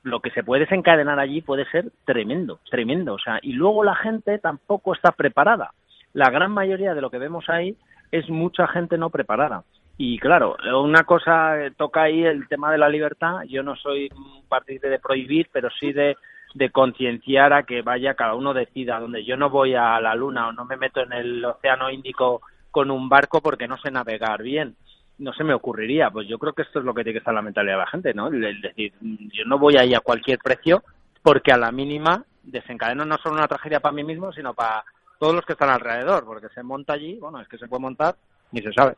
lo 0.02 0.21
que 0.21 0.30
se 0.30 0.42
puede 0.42 0.64
desencadenar 0.64 1.18
allí 1.18 1.40
puede 1.40 1.64
ser 1.71 1.90
tremendo, 2.04 2.59
tremendo. 2.68 3.14
O 3.14 3.18
sea, 3.18 3.38
y 3.40 3.52
luego 3.52 3.85
la 3.85 3.94
gente 3.94 4.38
tampoco 4.38 4.92
está 4.92 5.12
preparada. 5.12 5.73
La 6.12 6.28
gran 6.30 6.50
mayoría 6.50 6.94
de 6.94 7.00
lo 7.00 7.11
que 7.11 7.18
vemos 7.18 7.49
ahí 7.49 7.76
es 8.14 8.30
mucha 8.30 8.68
gente 8.68 8.97
no 8.97 9.11
preparada. 9.11 9.64
Y 9.97 10.18
claro, 10.18 10.56
una 10.80 11.02
cosa 11.02 11.61
eh, 11.61 11.73
toca 11.76 12.02
ahí 12.02 12.25
el 12.25 12.47
tema 12.49 12.71
de 12.71 12.78
la 12.78 12.88
libertad. 12.88 13.42
Yo 13.49 13.62
no 13.62 13.75
soy 13.75 14.09
partícipe 14.49 14.88
de 14.88 15.00
prohibir, 15.00 15.49
pero 15.52 15.68
sí 15.71 15.92
de, 15.92 16.16
de 16.54 16.71
concienciar 16.71 17.52
a 17.52 17.64
que 17.64 17.83
vaya 17.83 18.14
cada 18.14 18.35
uno 18.35 18.54
decida 18.54 19.00
donde 19.00 19.25
yo 19.25 19.37
no 19.37 19.50
voy 19.50 19.75
a 19.75 20.00
la 20.00 20.14
luna 20.14 20.49
o 20.49 20.52
no 20.52 20.64
me 20.64 20.76
meto 20.76 21.00
en 21.00 21.12
el 21.12 21.44
océano 21.44 21.90
Índico 21.90 22.42
con 22.71 22.90
un 22.90 23.09
barco 23.09 23.40
porque 23.40 23.66
no 23.66 23.78
sé 23.78 23.90
navegar 23.90 24.42
bien. 24.42 24.76
No 25.18 25.33
se 25.33 25.42
me 25.42 25.54
ocurriría. 25.54 26.11
Pues 26.11 26.28
yo 26.28 26.38
creo 26.38 26.52
que 26.52 26.62
esto 26.62 26.78
es 26.78 26.85
lo 26.85 26.94
que 26.94 27.02
tiene 27.02 27.14
que 27.14 27.18
estar 27.18 27.35
la 27.35 27.42
mentalidad 27.42 27.75
de 27.75 27.78
la 27.78 27.90
gente, 27.90 28.14
¿no? 28.14 28.28
Es 28.28 28.62
decir, 28.62 28.92
yo 29.00 29.44
no 29.47 29.59
voy 29.59 29.76
ahí 29.76 29.94
a 29.94 30.00
cualquier 30.00 30.38
precio 30.38 30.85
porque 31.23 31.52
a 31.52 31.56
la 31.56 31.73
mínima 31.73 32.25
desencadeno 32.44 33.04
no 33.04 33.16
solo 33.18 33.37
una 33.37 33.49
tragedia 33.49 33.80
para 33.80 33.94
mí 33.94 34.04
mismo, 34.04 34.33
sino 34.33 34.54
para 34.54 34.85
todos 35.18 35.35
los 35.35 35.44
que 35.44 35.52
están 35.52 35.71
alrededor, 35.71 36.25
porque 36.25 36.49
se 36.49 36.62
monta 36.62 36.94
allí, 36.94 37.18
bueno, 37.18 37.40
es 37.40 37.49
que 37.49 37.59
se 37.59 37.68
puede 37.68 37.80
montar 37.80 38.16
ni 38.52 38.62
se 38.62 38.73
sabe. 38.73 38.97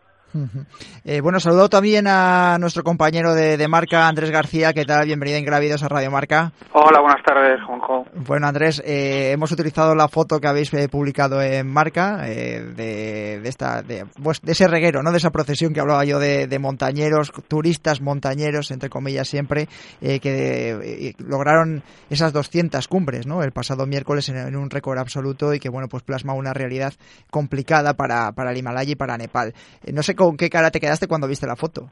Eh, 1.05 1.21
bueno, 1.21 1.41
saludo 1.41 1.69
también 1.69 2.07
a 2.09 2.59
nuestro 2.59 2.83
compañero 2.83 3.35
de, 3.35 3.69
marca, 3.69 4.09
Andrés 4.09 4.31
García. 4.31 4.73
¿Qué 4.73 4.85
tal? 4.85 5.07
Bienvenido 5.07 5.39
en 5.39 5.45
Grávidos 5.45 5.83
a 5.83 5.89
Radio 5.89 6.11
Marca. 6.11 6.53
Hola, 6.73 7.01
buenas 7.01 7.23
tardes, 7.25 7.63
Juanjo. 7.65 8.05
Bueno, 8.27 8.47
Andrés, 8.47 8.83
eh, 8.85 9.31
hemos 9.33 9.53
utilizado 9.53 9.95
la 9.95 10.09
foto 10.09 10.41
que 10.41 10.49
habéis 10.49 10.73
eh, 10.75 10.89
publicado 10.89 11.41
en 11.41 11.69
Marca 11.73 12.19
de, 12.19 13.41
esta, 13.45 13.83
pues, 14.23 14.41
de, 14.43 14.53
ese 14.53 14.67
reguero, 14.67 15.03
¿no? 15.03 15.13
De 15.13 15.19
esa 15.19 15.31
procesión 15.31 15.73
que 15.73 15.81
hablaba 15.81 16.05
yo 16.05 16.19
de, 16.19 16.59
montañeros, 16.59 17.33
turistas 17.49 18.01
montañeros, 18.01 18.71
entre 18.71 18.89
comillas 18.89 19.29
siempre, 19.29 19.69
que 20.01 21.15
lograron 21.19 21.83
esas 22.11 22.33
200 22.33 22.89
cumbres, 22.89 23.27
¿no? 23.27 23.43
El 23.43 23.53
pasado 23.53 23.87
miércoles 23.87 24.29
en, 24.29 24.57
un 24.57 24.71
récord 24.71 24.99
absoluto 24.99 25.55
y 25.55 25.61
que, 25.61 25.69
bueno, 25.69 25.89
pues 25.89 26.03
plasma 26.03 26.35
una 26.35 26.53
realidad 26.53 26.95
complicada 27.31 27.95
para, 27.95 28.33
para 28.33 28.51
el 28.51 28.57
Himalaya 28.57 28.93
y 28.93 28.97
para 28.97 29.17
Nepal. 29.17 29.55
no 29.93 30.03
sé 30.03 30.16
¿Con 30.17 30.37
qué 30.37 30.51
cara 30.51 30.71
te 30.71 30.81
quedaste 30.81 31.07
cuando 31.07 31.29
viste 31.29 31.47
la 31.47 31.57
foto? 31.57 31.89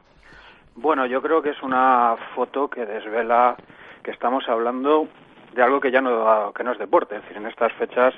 Bueno, 0.76 1.07
yo 1.07 1.23
creo 1.23 1.40
que 1.40 1.50
es 1.50 1.62
una 1.62 2.16
foto 2.35 2.69
que 2.69 2.85
desvela 2.85 3.57
que 4.02 4.11
estamos 4.11 4.49
hablando 4.49 5.09
de 5.54 5.62
algo 5.62 5.81
que 5.81 5.90
ya 5.90 6.00
no, 6.00 6.50
es 6.50 6.78
deporte. 6.78 7.16
Es 7.16 7.23
decir, 7.23 7.37
en 7.37 7.47
estas 7.47 7.73
fechas 7.75 8.14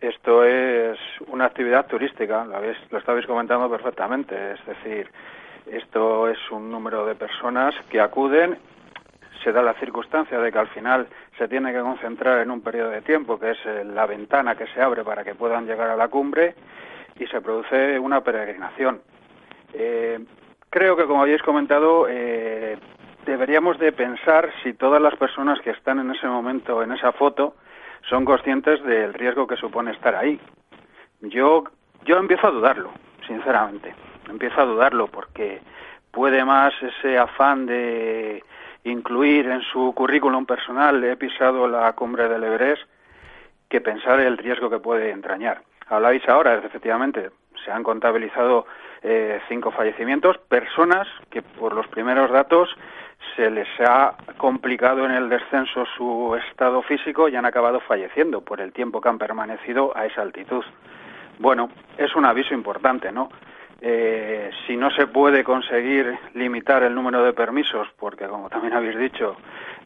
esto 0.00 0.44
es 0.44 0.98
una 1.28 1.46
actividad 1.46 1.86
turística, 1.86 2.44
lo, 2.44 2.56
habéis, 2.56 2.76
lo 2.90 2.98
estabais 2.98 3.26
comentando 3.26 3.70
perfectamente. 3.70 4.52
Es 4.52 4.66
decir, 4.66 5.10
esto 5.66 6.28
es 6.28 6.38
un 6.50 6.70
número 6.70 7.06
de 7.06 7.14
personas 7.14 7.74
que 7.88 8.00
acuden, 8.00 8.58
se 9.42 9.52
da 9.52 9.62
la 9.62 9.74
circunstancia 9.74 10.38
de 10.38 10.52
que 10.52 10.58
al 10.58 10.68
final 10.68 11.08
se 11.36 11.48
tiene 11.48 11.72
que 11.72 11.80
concentrar 11.80 12.40
en 12.40 12.50
un 12.50 12.60
periodo 12.60 12.90
de 12.90 13.02
tiempo, 13.02 13.38
que 13.38 13.52
es 13.52 13.58
eh, 13.64 13.84
la 13.84 14.06
ventana 14.06 14.56
que 14.56 14.66
se 14.68 14.82
abre 14.82 15.04
para 15.04 15.24
que 15.24 15.34
puedan 15.34 15.66
llegar 15.66 15.88
a 15.88 15.96
la 15.96 16.08
cumbre, 16.08 16.54
y 17.18 17.26
se 17.26 17.40
produce 17.40 17.98
una 17.98 18.20
peregrinación. 18.20 19.00
Eh, 19.72 20.18
creo 20.70 20.96
que, 20.96 21.06
como 21.06 21.22
habéis 21.22 21.42
comentado, 21.42 22.06
eh, 22.08 22.78
deberíamos 23.26 23.78
de 23.78 23.92
pensar 23.92 24.50
si 24.62 24.72
todas 24.72 25.00
las 25.00 25.14
personas 25.16 25.60
que 25.60 25.70
están 25.70 25.98
en 25.98 26.10
ese 26.10 26.26
momento, 26.26 26.82
en 26.82 26.92
esa 26.92 27.12
foto, 27.12 27.54
son 28.08 28.24
conscientes 28.24 28.82
del 28.84 29.14
riesgo 29.14 29.46
que 29.46 29.56
supone 29.56 29.92
estar 29.92 30.14
ahí. 30.14 30.40
Yo, 31.20 31.64
yo 32.04 32.16
empiezo 32.16 32.46
a 32.46 32.52
dudarlo, 32.52 32.90
sinceramente. 33.26 33.94
Empiezo 34.28 34.60
a 34.60 34.64
dudarlo 34.64 35.08
porque 35.08 35.60
puede 36.10 36.44
más 36.44 36.72
ese 36.82 37.18
afán 37.18 37.66
de 37.66 38.42
incluir 38.84 39.48
en 39.48 39.60
su 39.62 39.92
currículum 39.94 40.46
personal 40.46 41.02
he 41.04 41.16
pisado 41.16 41.68
la 41.68 41.92
cumbre 41.92 42.28
del 42.28 42.44
Everest 42.44 42.82
que 43.68 43.80
pensar 43.80 44.20
el 44.20 44.38
riesgo 44.38 44.70
que 44.70 44.78
puede 44.78 45.10
entrañar. 45.10 45.62
Hablabais 45.88 46.26
ahora, 46.28 46.54
efectivamente, 46.54 47.30
se 47.64 47.70
han 47.70 47.82
contabilizado 47.82 48.66
eh, 49.02 49.40
cinco 49.48 49.70
fallecimientos, 49.70 50.38
personas 50.38 51.06
que 51.30 51.42
por 51.42 51.74
los 51.74 51.86
primeros 51.88 52.30
datos 52.30 52.68
se 53.36 53.50
les 53.50 53.68
ha 53.80 54.14
complicado 54.36 55.04
en 55.04 55.12
el 55.12 55.28
descenso 55.28 55.84
su 55.96 56.36
estado 56.48 56.82
físico 56.82 57.28
y 57.28 57.36
han 57.36 57.46
acabado 57.46 57.80
falleciendo 57.80 58.40
por 58.40 58.60
el 58.60 58.72
tiempo 58.72 59.00
que 59.00 59.08
han 59.08 59.18
permanecido 59.18 59.96
a 59.96 60.06
esa 60.06 60.22
altitud. 60.22 60.64
Bueno, 61.38 61.70
es 61.96 62.14
un 62.16 62.24
aviso 62.24 62.54
importante, 62.54 63.12
¿no? 63.12 63.28
Eh, 63.80 64.50
si 64.66 64.76
no 64.76 64.90
se 64.90 65.06
puede 65.06 65.44
conseguir 65.44 66.18
limitar 66.34 66.82
el 66.82 66.94
número 66.94 67.22
de 67.22 67.32
permisos, 67.32 67.86
porque 67.96 68.26
como 68.26 68.48
también 68.48 68.74
habéis 68.74 68.98
dicho, 68.98 69.36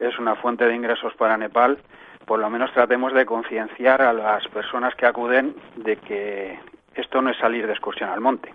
es 0.01 0.19
una 0.19 0.35
fuente 0.35 0.67
de 0.67 0.75
ingresos 0.75 1.13
para 1.15 1.37
Nepal, 1.37 1.79
por 2.25 2.39
lo 2.39 2.49
menos 2.49 2.73
tratemos 2.73 3.13
de 3.13 3.27
concienciar 3.27 4.01
a 4.01 4.13
las 4.15 4.47
personas 4.49 4.95
que 4.95 5.05
acuden 5.05 5.55
de 5.77 5.97
que 5.97 6.59
esto 6.95 7.23
no 7.23 7.31
es 7.31 7.39
salir 7.39 7.67
de 7.67 7.73
excursión 7.73 8.11
al 8.11 8.21
monte. 8.21 8.51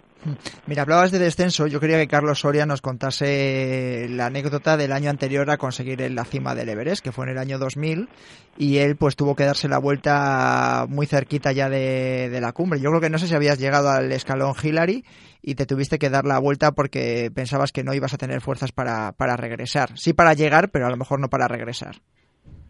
Mira, 0.66 0.82
hablabas 0.82 1.12
de 1.12 1.20
descenso. 1.20 1.68
Yo 1.68 1.80
quería 1.80 1.98
que 1.98 2.08
Carlos 2.08 2.40
Soria 2.40 2.66
nos 2.66 2.82
contase 2.82 4.08
la 4.10 4.28
anécdota 4.28 4.78
del 4.78 4.92
año 4.92 5.10
anterior 5.10 5.50
a 5.50 5.58
conseguir 5.58 6.00
la 6.12 6.26
cima 6.26 6.56
del 6.56 6.70
Everest, 6.70 7.04
que 7.04 7.12
fue 7.12 7.26
en 7.26 7.32
el 7.32 7.38
año 7.38 7.58
2000, 7.60 8.10
y 8.58 8.78
él 8.80 8.96
pues 8.98 9.16
tuvo 9.16 9.36
que 9.36 9.46
darse 9.46 9.70
la 9.70 9.80
vuelta 9.80 10.86
muy 10.90 11.06
cerquita 11.06 11.52
ya 11.52 11.70
de, 11.70 12.38
la 12.42 12.52
cumbre. 12.52 12.80
Yo 12.80 12.90
creo 12.90 13.02
que 13.02 13.10
no 13.10 13.18
sé 13.18 13.28
si 13.28 13.36
habías 13.36 13.60
llegado 13.60 13.90
al 13.90 14.12
escalón 14.12 14.54
Hillary 14.62 15.04
y 15.42 15.56
te 15.56 15.66
tuviste 15.66 16.00
que 16.00 16.10
dar 16.10 16.26
la 16.26 16.40
vuelta 16.40 16.72
porque 16.72 17.32
pensabas 17.34 17.72
que 17.72 17.84
no 17.84 17.94
ibas 17.94 18.14
a 18.14 18.18
tener 18.18 18.42
fuerzas 18.42 18.72
para, 18.72 19.14
para 19.14 19.38
regresar. 19.38 19.98
Sí 19.98 20.14
para 20.14 20.34
llegar, 20.34 20.70
pero 20.70 20.88
a 20.88 20.90
lo 20.90 20.98
mejor 20.98 21.20
no 21.20 21.30
para 21.30 21.48
regresar. 21.48 21.96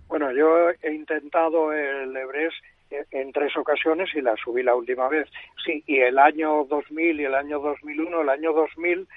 Bueno, 0.08 0.32
yo 0.32 0.70
he 0.82 0.94
intentado 0.94 1.74
el 1.74 2.16
Everest 2.16 2.56
en 2.90 3.32
tres 3.32 3.56
ocasiones 3.58 4.10
y 4.16 4.22
la 4.22 4.36
subí 4.36 4.64
la 4.64 4.76
última 4.76 5.08
vez. 5.08 5.30
Sí, 5.66 5.84
y 5.86 5.98
el 5.98 6.18
año 6.18 6.66
2000 6.66 7.20
y 7.20 7.26
el 7.26 7.36
año 7.36 7.60
2001, 7.60 8.22
el 8.22 8.30
año 8.30 8.54
2000, 8.54 9.08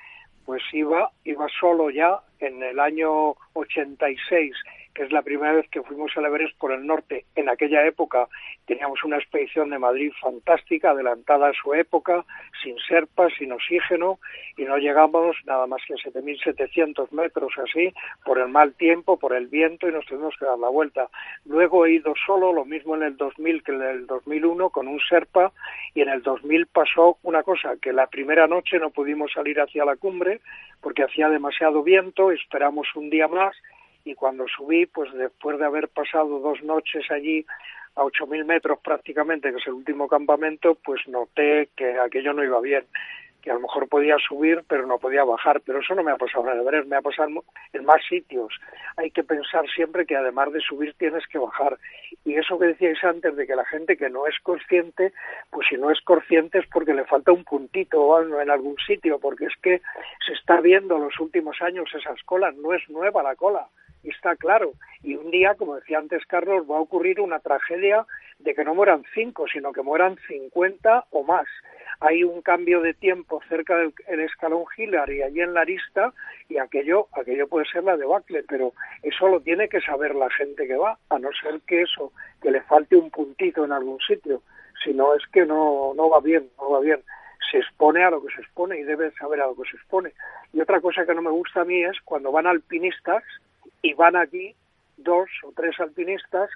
pues 0.44 0.62
iba, 0.72 1.10
iba 1.24 1.46
solo 1.60 1.90
ya 1.90 2.20
en 2.40 2.62
el 2.62 2.80
año 2.80 3.34
86 3.54 4.54
que 4.64 4.79
es 5.02 5.12
la 5.12 5.22
primera 5.22 5.52
vez 5.52 5.68
que 5.70 5.82
fuimos 5.82 6.16
a 6.16 6.20
Everest 6.20 6.56
por 6.58 6.72
el 6.72 6.86
norte. 6.86 7.24
En 7.34 7.48
aquella 7.48 7.86
época 7.86 8.28
teníamos 8.66 9.02
una 9.02 9.16
expedición 9.16 9.70
de 9.70 9.78
Madrid 9.78 10.12
fantástica, 10.20 10.90
adelantada 10.90 11.48
a 11.48 11.52
su 11.54 11.72
época, 11.74 12.24
sin 12.62 12.76
serpas, 12.78 13.32
sin 13.38 13.52
oxígeno, 13.52 14.18
y 14.56 14.64
no 14.64 14.76
llegamos 14.76 15.36
nada 15.46 15.66
más 15.66 15.80
que 15.86 15.94
a 15.94 15.96
7.700 15.96 17.10
metros 17.12 17.52
así, 17.56 17.94
por 18.24 18.38
el 18.38 18.48
mal 18.48 18.74
tiempo, 18.74 19.18
por 19.18 19.34
el 19.34 19.46
viento, 19.46 19.88
y 19.88 19.92
nos 19.92 20.04
tuvimos 20.04 20.34
que 20.38 20.44
dar 20.44 20.58
la 20.58 20.68
vuelta. 20.68 21.08
Luego 21.46 21.86
he 21.86 21.92
ido 21.92 22.14
solo, 22.26 22.52
lo 22.52 22.64
mismo 22.64 22.94
en 22.94 23.02
el 23.02 23.16
2000 23.16 23.62
que 23.62 23.72
en 23.72 23.82
el 23.82 24.06
2001, 24.06 24.70
con 24.70 24.86
un 24.86 25.00
serpa, 25.00 25.52
y 25.94 26.02
en 26.02 26.10
el 26.10 26.22
2000 26.22 26.66
pasó 26.66 27.18
una 27.22 27.42
cosa, 27.42 27.76
que 27.80 27.92
la 27.92 28.06
primera 28.06 28.46
noche 28.46 28.78
no 28.78 28.90
pudimos 28.90 29.32
salir 29.32 29.60
hacia 29.60 29.84
la 29.84 29.96
cumbre, 29.96 30.40
porque 30.82 31.04
hacía 31.04 31.28
demasiado 31.28 31.82
viento, 31.82 32.30
esperamos 32.30 32.86
un 32.94 33.08
día 33.08 33.28
más, 33.28 33.56
y 34.04 34.14
cuando 34.14 34.46
subí, 34.48 34.86
pues 34.86 35.12
después 35.12 35.58
de 35.58 35.66
haber 35.66 35.88
pasado 35.88 36.38
dos 36.40 36.62
noches 36.62 37.10
allí 37.10 37.44
a 37.96 38.02
8.000 38.02 38.44
metros 38.44 38.78
prácticamente, 38.80 39.50
que 39.50 39.58
es 39.58 39.66
el 39.66 39.74
último 39.74 40.08
campamento, 40.08 40.76
pues 40.76 41.06
noté 41.08 41.70
que 41.76 41.98
aquello 41.98 42.32
no 42.32 42.44
iba 42.44 42.60
bien 42.60 42.84
que 43.40 43.50
a 43.50 43.54
lo 43.54 43.60
mejor 43.60 43.88
podía 43.88 44.16
subir 44.18 44.62
pero 44.68 44.86
no 44.86 44.98
podía 44.98 45.24
bajar, 45.24 45.60
pero 45.64 45.80
eso 45.80 45.94
no 45.94 46.02
me 46.02 46.12
ha 46.12 46.16
pasado 46.16 46.50
en 46.50 46.60
Everest, 46.60 46.88
me 46.88 46.96
ha 46.96 47.02
pasado 47.02 47.44
en 47.72 47.84
más 47.84 48.04
sitios. 48.08 48.52
Hay 48.96 49.10
que 49.10 49.24
pensar 49.24 49.68
siempre 49.74 50.06
que 50.06 50.16
además 50.16 50.52
de 50.52 50.60
subir 50.60 50.94
tienes 50.94 51.26
que 51.26 51.38
bajar. 51.38 51.78
Y 52.24 52.34
eso 52.34 52.58
que 52.58 52.66
decíais 52.66 53.02
antes 53.02 53.34
de 53.34 53.46
que 53.46 53.56
la 53.56 53.64
gente 53.64 53.96
que 53.96 54.10
no 54.10 54.26
es 54.26 54.38
consciente, 54.42 55.12
pues 55.50 55.66
si 55.68 55.76
no 55.76 55.90
es 55.90 56.00
consciente 56.02 56.58
es 56.58 56.66
porque 56.66 56.94
le 56.94 57.04
falta 57.04 57.32
un 57.32 57.44
puntito 57.44 58.20
en 58.20 58.50
algún 58.50 58.76
sitio, 58.86 59.18
porque 59.18 59.46
es 59.46 59.56
que 59.62 59.80
se 60.26 60.32
está 60.34 60.60
viendo 60.60 60.98
los 60.98 61.18
últimos 61.18 61.60
años 61.62 61.90
esas 61.94 62.22
colas, 62.24 62.54
no 62.56 62.74
es 62.74 62.88
nueva 62.88 63.22
la 63.22 63.36
cola 63.36 63.66
está 64.08 64.36
claro. 64.36 64.72
Y 65.02 65.14
un 65.14 65.30
día, 65.30 65.54
como 65.54 65.76
decía 65.76 65.98
antes 65.98 66.24
Carlos, 66.26 66.64
va 66.70 66.76
a 66.76 66.80
ocurrir 66.80 67.20
una 67.20 67.40
tragedia 67.40 68.06
de 68.38 68.54
que 68.54 68.64
no 68.64 68.74
mueran 68.74 69.04
cinco, 69.14 69.46
sino 69.52 69.72
que 69.72 69.82
mueran 69.82 70.16
cincuenta 70.26 71.04
o 71.10 71.22
más. 71.22 71.46
Hay 72.00 72.24
un 72.24 72.40
cambio 72.40 72.80
de 72.80 72.94
tiempo 72.94 73.42
cerca 73.48 73.76
del 73.76 74.20
escalón 74.20 74.64
Hillary 74.76 75.18
y 75.18 75.22
allí 75.22 75.40
en 75.42 75.52
la 75.52 75.60
arista 75.60 76.14
y 76.48 76.56
aquello, 76.56 77.08
aquello 77.12 77.46
puede 77.46 77.66
ser 77.66 77.84
la 77.84 77.96
debacle, 77.96 78.42
pero 78.48 78.72
eso 79.02 79.28
lo 79.28 79.40
tiene 79.40 79.68
que 79.68 79.82
saber 79.82 80.14
la 80.14 80.30
gente 80.30 80.66
que 80.66 80.76
va, 80.76 80.98
a 81.10 81.18
no 81.18 81.28
ser 81.42 81.60
que 81.66 81.82
eso, 81.82 82.12
que 82.40 82.50
le 82.50 82.62
falte 82.62 82.96
un 82.96 83.10
puntito 83.10 83.64
en 83.64 83.72
algún 83.72 83.98
sitio. 84.00 84.42
Si 84.82 84.94
no, 84.94 85.14
es 85.14 85.22
que 85.30 85.44
no, 85.44 85.92
no 85.94 86.08
va 86.08 86.20
bien, 86.20 86.48
no 86.58 86.70
va 86.70 86.80
bien 86.80 87.02
se 87.50 87.58
expone 87.58 88.04
a 88.04 88.10
lo 88.10 88.22
que 88.22 88.32
se 88.34 88.42
expone 88.42 88.78
y 88.78 88.84
debe 88.84 89.10
saber 89.12 89.40
a 89.40 89.46
lo 89.46 89.56
que 89.56 89.68
se 89.68 89.76
expone. 89.76 90.12
Y 90.52 90.60
otra 90.60 90.80
cosa 90.80 91.04
que 91.04 91.14
no 91.14 91.22
me 91.22 91.30
gusta 91.30 91.62
a 91.62 91.64
mí 91.64 91.82
es 91.82 91.98
cuando 92.04 92.30
van 92.30 92.46
alpinistas 92.46 93.24
y 93.82 93.94
van 93.94 94.16
aquí 94.16 94.54
dos 94.96 95.28
o 95.44 95.52
tres 95.52 95.78
alpinistas 95.80 96.50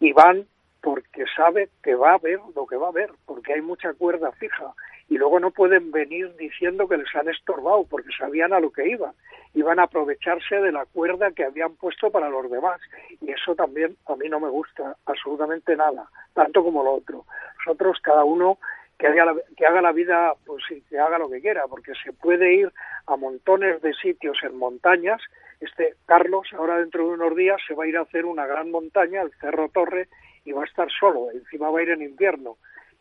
y 0.00 0.12
van 0.12 0.46
porque 0.80 1.24
sabe 1.34 1.70
que 1.82 1.94
va 1.94 2.10
a 2.10 2.14
haber 2.14 2.40
lo 2.54 2.66
que 2.66 2.76
va 2.76 2.86
a 2.86 2.90
haber, 2.90 3.10
porque 3.24 3.54
hay 3.54 3.62
mucha 3.62 3.94
cuerda 3.94 4.32
fija. 4.32 4.74
Y 5.08 5.16
luego 5.16 5.40
no 5.40 5.50
pueden 5.50 5.90
venir 5.90 6.34
diciendo 6.36 6.86
que 6.88 6.98
les 6.98 7.14
han 7.14 7.28
estorbado, 7.28 7.86
porque 7.88 8.10
sabían 8.18 8.52
a 8.52 8.60
lo 8.60 8.70
que 8.70 8.88
iban. 8.88 9.12
Iban 9.54 9.78
a 9.78 9.84
aprovecharse 9.84 10.56
de 10.56 10.72
la 10.72 10.84
cuerda 10.84 11.32
que 11.32 11.44
habían 11.44 11.74
puesto 11.76 12.10
para 12.10 12.28
los 12.28 12.50
demás. 12.50 12.80
Y 13.20 13.30
eso 13.30 13.54
también 13.54 13.96
a 14.06 14.16
mí 14.16 14.28
no 14.28 14.40
me 14.40 14.48
gusta 14.48 14.96
absolutamente 15.06 15.74
nada, 15.74 16.06
tanto 16.34 16.62
como 16.62 16.82
lo 16.82 16.94
otro. 16.94 17.24
Nosotros, 17.58 17.98
cada 18.02 18.24
uno 18.24 18.58
que 18.98 19.06
haga, 19.06 19.24
la, 19.24 19.36
que 19.56 19.66
haga 19.66 19.80
la 19.80 19.92
vida, 19.92 20.34
pues 20.44 20.62
sí, 20.68 20.82
que 20.88 20.98
haga 20.98 21.18
lo 21.18 21.30
que 21.30 21.40
quiera, 21.40 21.66
porque 21.66 21.92
se 22.02 22.12
puede 22.12 22.54
ir 22.54 22.72
a 23.06 23.16
montones 23.16 23.80
de 23.80 23.94
sitios 23.94 24.38
en 24.42 24.56
montañas 24.56 25.20
este 25.60 25.94
Carlos, 26.06 26.48
ahora 26.52 26.78
dentro 26.78 27.06
de 27.08 27.14
unos 27.14 27.36
días, 27.36 27.60
se 27.66 27.74
va 27.74 27.84
a 27.84 27.86
ir 27.86 27.96
a 27.96 28.02
hacer 28.02 28.24
una 28.24 28.46
gran 28.46 28.70
montaña, 28.70 29.22
el 29.22 29.32
Cerro 29.40 29.68
Torre, 29.68 30.08
y 30.44 30.52
va 30.52 30.62
a 30.62 30.66
estar 30.66 30.88
solo, 30.90 31.30
encima 31.32 31.70
va 31.70 31.80
a 31.80 31.82
ir 31.82 31.90
en 31.90 32.02
invierno. 32.02 32.56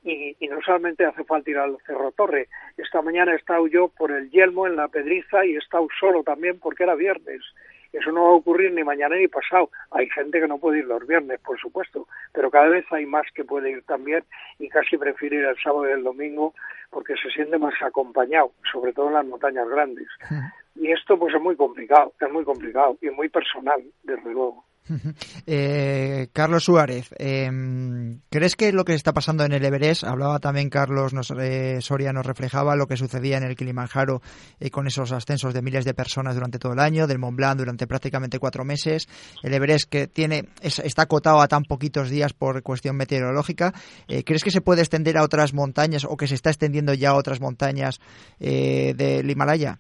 Y, 0.06 0.36
no 0.50 0.62
solamente 0.62 1.06
hace 1.06 1.24
falta 1.24 1.50
ir 1.50 1.58
al 1.58 1.78
Cerro 1.86 2.12
Torre. 2.12 2.50
Esta 2.78 3.02
mañana 3.02 3.32
he 3.32 3.38
estado 3.38 3.68
yo 3.68 3.88
por 3.88 4.12
el 4.12 4.30
Yelmo 4.32 4.68
en 4.68 4.76
la 4.76 4.90
Pedriza 4.90 5.46
y 5.46 5.56
he 5.56 5.58
estado 5.58 5.88
solo 5.98 6.24
también 6.24 6.60
porque 6.60 6.84
era 6.84 6.96
viernes. 6.96 7.42
Eso 7.94 8.12
no 8.12 8.24
va 8.24 8.30
a 8.30 8.34
ocurrir 8.34 8.74
ni 8.74 8.84
mañana 8.84 9.16
ni 9.16 9.28
pasado. 9.28 9.70
Hay 9.92 10.10
gente 10.10 10.42
que 10.42 10.48
no 10.48 10.58
puede 10.58 10.80
ir 10.80 10.86
los 10.86 11.06
viernes, 11.08 11.40
por 11.40 11.58
supuesto, 11.60 12.08
pero 12.34 12.52
cada 12.52 12.68
vez 12.68 12.86
hay 12.92 13.06
más 13.06 13.26
que 13.34 13.46
puede 13.46 13.70
ir 13.70 13.84
también 13.84 14.24
y 14.60 14.68
casi 14.68 14.98
prefiere 14.98 15.38
ir 15.38 15.46
el 15.46 15.58
sábado 15.62 15.88
y 15.88 15.94
el 15.94 16.04
domingo 16.04 16.54
porque 16.90 17.14
se 17.16 17.30
siente 17.30 17.58
más 17.58 17.76
acompañado, 17.82 18.52
sobre 18.72 18.94
todo 18.94 19.08
en 19.08 19.14
las 19.14 19.26
montañas 19.26 19.70
grandes. 19.70 20.08
Y 20.76 20.92
esto 20.92 21.18
pues 21.18 21.34
es 21.36 21.42
muy 21.42 21.56
complicado, 21.56 22.14
es 22.20 22.32
muy 22.32 22.44
complicado 22.44 22.98
y 23.02 23.10
muy 23.10 23.30
personal, 23.30 23.84
desde 24.04 24.32
luego. 24.32 24.66
Eh, 25.46 26.30
Carlos 26.32 26.64
Suárez, 26.64 27.10
em, 27.18 28.22
¿crees 28.30 28.56
que 28.56 28.72
lo 28.72 28.86
que 28.86 28.94
está 28.94 29.14
pasando 29.14 29.44
en 29.44 29.52
el 29.52 29.66
Everest, 29.66 30.04
hablaba 30.04 30.40
también 30.40 30.70
Carlos 30.70 31.14
nos, 31.14 31.32
eh, 31.32 31.82
Soria, 31.82 32.14
nos 32.14 32.26
reflejaba 32.26 32.76
lo 32.76 32.88
que 32.88 32.96
sucedía 32.96 33.38
en 33.38 33.44
el 33.44 33.56
Kilimanjaro 33.56 34.22
eh, 34.60 34.70
con 34.70 34.88
esos 34.88 35.12
ascensos 35.12 35.54
de 35.54 35.62
miles 35.62 35.84
de 35.84 35.94
personas 35.94 36.36
durante 36.36 36.60
todo 36.60 36.74
el 36.74 36.80
año, 36.80 37.08
del 37.08 37.20
Mont 37.20 37.36
Blanc 37.36 37.58
durante 37.58 37.88
prácticamente 37.88 38.40
cuatro 38.40 38.64
meses, 38.64 39.08
el 39.42 39.54
Everest 39.54 39.90
que 39.90 40.08
tiene 40.08 40.46
está 40.62 41.04
acotado 41.04 41.42
a 41.42 41.48
tan 41.48 41.64
poquitos 41.64 42.10
días 42.10 42.34
por 42.34 42.64
cuestión 42.64 42.96
meteorológica, 42.96 43.74
¿crees 44.08 44.44
que 44.44 44.52
se 44.52 44.62
puede 44.62 44.82
extender 44.82 45.18
a 45.18 45.24
otras 45.24 45.54
montañas 45.54 46.06
o 46.06 46.16
que 46.16 46.28
se 46.28 46.36
está 46.36 46.50
extendiendo 46.50 46.94
ya 46.94 47.10
a 47.10 47.16
otras 47.16 47.42
montañas 47.42 48.00
del 48.40 49.30
Himalaya? 49.30 49.80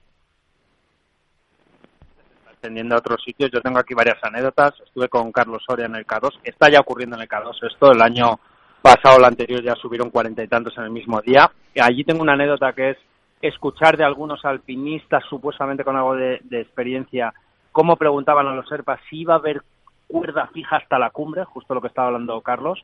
Extendiendo 2.63 2.95
a 2.95 2.99
otros 2.99 3.21
sitios. 3.21 3.51
Yo 3.51 3.61
tengo 3.61 3.77
aquí 3.77 3.93
varias 3.93 4.23
anécdotas. 4.23 4.73
Estuve 4.85 5.09
con 5.09 5.33
Carlos 5.33 5.61
Soria 5.67 5.85
en 5.85 5.95
el 5.95 6.07
K2. 6.07 6.39
Está 6.45 6.69
ya 6.69 6.79
ocurriendo 6.79 7.17
en 7.17 7.23
el 7.23 7.27
K2 7.27 7.67
esto. 7.69 7.91
El 7.91 8.01
año 8.01 8.39
pasado, 8.81 9.17
el 9.17 9.25
anterior, 9.25 9.61
ya 9.61 9.75
subieron 9.75 10.09
cuarenta 10.09 10.41
y 10.41 10.47
tantos 10.47 10.77
en 10.77 10.85
el 10.85 10.89
mismo 10.89 11.19
día. 11.19 11.51
Allí 11.81 12.05
tengo 12.05 12.21
una 12.21 12.33
anécdota 12.33 12.71
que 12.71 12.91
es 12.91 12.97
escuchar 13.41 13.97
de 13.97 14.05
algunos 14.05 14.45
alpinistas, 14.45 15.25
supuestamente 15.29 15.83
con 15.83 15.97
algo 15.97 16.15
de, 16.15 16.39
experiencia, 16.51 17.33
cómo 17.73 17.97
preguntaban 17.97 18.47
a 18.47 18.55
los 18.55 18.69
serpas 18.69 19.01
si 19.09 19.19
iba 19.19 19.33
a 19.33 19.37
haber 19.37 19.61
cuerda 20.07 20.47
fija 20.53 20.77
hasta 20.77 20.97
la 20.97 21.09
cumbre, 21.09 21.43
justo 21.43 21.73
lo 21.73 21.81
que 21.81 21.87
estaba 21.87 22.07
hablando 22.07 22.39
Carlos 22.39 22.81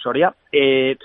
Soria. 0.00 0.32
Eh, 0.52 0.96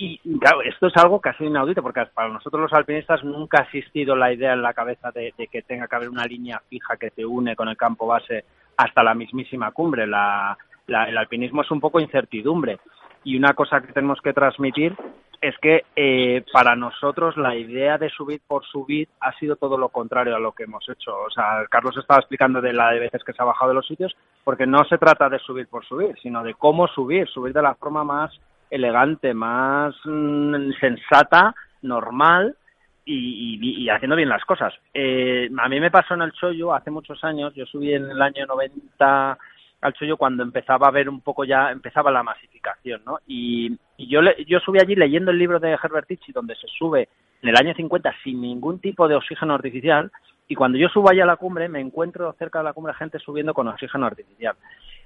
y 0.00 0.38
claro, 0.38 0.62
esto 0.62 0.86
es 0.86 0.96
algo 0.96 1.20
casi 1.20 1.44
inaudito, 1.44 1.82
porque 1.82 2.06
para 2.14 2.28
nosotros 2.28 2.62
los 2.62 2.72
alpinistas 2.72 3.22
nunca 3.22 3.60
ha 3.60 3.64
existido 3.64 4.16
la 4.16 4.32
idea 4.32 4.54
en 4.54 4.62
la 4.62 4.72
cabeza 4.72 5.10
de, 5.10 5.34
que 5.50 5.60
tenga 5.62 5.88
que 5.88 5.96
haber 5.96 6.08
una 6.08 6.24
línea 6.24 6.62
fija 6.70 6.96
que 6.96 7.10
te 7.10 7.26
une 7.26 7.54
con 7.54 7.68
el 7.68 7.76
campo 7.76 8.06
base 8.06 8.44
hasta 8.78 9.02
la 9.02 9.14
mismísima 9.14 9.72
cumbre. 9.72 10.06
La, 10.06 10.56
el 10.86 11.18
alpinismo 11.18 11.60
es 11.60 11.70
un 11.70 11.80
poco 11.80 12.00
incertidumbre. 12.00 12.78
Y 13.24 13.36
una 13.36 13.52
cosa 13.52 13.82
que 13.82 13.92
tenemos 13.92 14.22
que 14.22 14.32
transmitir 14.32 14.96
es 15.42 15.54
que 15.58 15.84
eh, 15.94 16.44
para 16.50 16.74
nosotros 16.76 17.36
la 17.36 17.54
idea 17.54 17.98
de 17.98 18.08
subir 18.08 18.40
por 18.46 18.64
subir 18.64 19.06
ha 19.20 19.32
sido 19.38 19.56
todo 19.56 19.76
lo 19.76 19.90
contrario 19.90 20.34
a 20.34 20.40
lo 20.40 20.52
que 20.52 20.62
hemos 20.62 20.88
hecho. 20.88 21.14
O 21.26 21.30
sea, 21.30 21.66
Carlos 21.68 21.96
estaba 21.98 22.20
explicando 22.20 22.62
de 22.62 22.72
la 22.72 22.90
de 22.90 23.00
veces 23.00 23.22
que 23.22 23.34
se 23.34 23.42
ha 23.42 23.46
bajado 23.46 23.70
de 23.70 23.74
los 23.74 23.86
sitios, 23.86 24.16
porque 24.44 24.66
no 24.66 24.82
se 24.84 24.96
trata 24.96 25.28
de 25.28 25.38
subir 25.40 25.68
por 25.68 25.84
subir, 25.84 26.16
sino 26.22 26.42
de 26.42 26.54
cómo 26.54 26.88
subir, 26.88 27.28
subir 27.28 27.52
de 27.52 27.62
la 27.62 27.74
forma 27.74 28.02
más 28.02 28.32
elegante, 28.70 29.34
más 29.34 29.94
mm, 30.04 30.70
sensata, 30.80 31.54
normal 31.82 32.56
y, 33.04 33.88
haciendo 33.88 34.16
bien 34.16 34.28
las 34.28 34.44
cosas. 34.44 34.72
Eh, 34.94 35.50
a 35.58 35.68
mí 35.68 35.80
me 35.80 35.90
pasó 35.90 36.14
en 36.14 36.22
el 36.22 36.32
Chollo 36.32 36.74
hace 36.74 36.90
muchos 36.90 37.22
años, 37.24 37.54
yo 37.54 37.66
subí 37.66 37.92
en 37.92 38.08
el 38.10 38.22
año 38.22 38.46
90 38.46 39.38
al 39.80 39.92
Chollo 39.94 40.16
cuando 40.16 40.42
empezaba 40.42 40.88
a 40.88 40.92
ver 40.92 41.08
un 41.08 41.20
poco 41.20 41.44
ya, 41.44 41.70
empezaba 41.70 42.10
la 42.10 42.22
masificación, 42.22 43.02
¿no? 43.04 43.18
Y, 43.26 43.76
yo, 43.98 44.20
yo 44.46 44.60
subí 44.60 44.78
allí 44.78 44.94
leyendo 44.94 45.30
el 45.30 45.38
libro 45.38 45.58
de 45.58 45.72
Herbert 45.72 46.06
Tichy 46.06 46.32
donde 46.32 46.54
se 46.54 46.68
sube 46.68 47.08
en 47.42 47.48
el 47.48 47.56
año 47.56 47.74
50 47.74 48.14
sin 48.22 48.40
ningún 48.40 48.78
tipo 48.78 49.08
de 49.08 49.14
oxígeno 49.14 49.54
artificial 49.54 50.10
y 50.48 50.54
cuando 50.54 50.78
yo 50.78 50.88
subo 50.88 51.10
allá 51.10 51.24
a 51.24 51.26
la 51.26 51.36
cumbre 51.36 51.68
me 51.68 51.80
encuentro 51.80 52.32
cerca 52.38 52.58
de 52.58 52.64
la 52.64 52.72
cumbre 52.72 52.94
gente 52.94 53.18
subiendo 53.18 53.54
con 53.54 53.68
oxígeno 53.68 54.06
artificial 54.06 54.56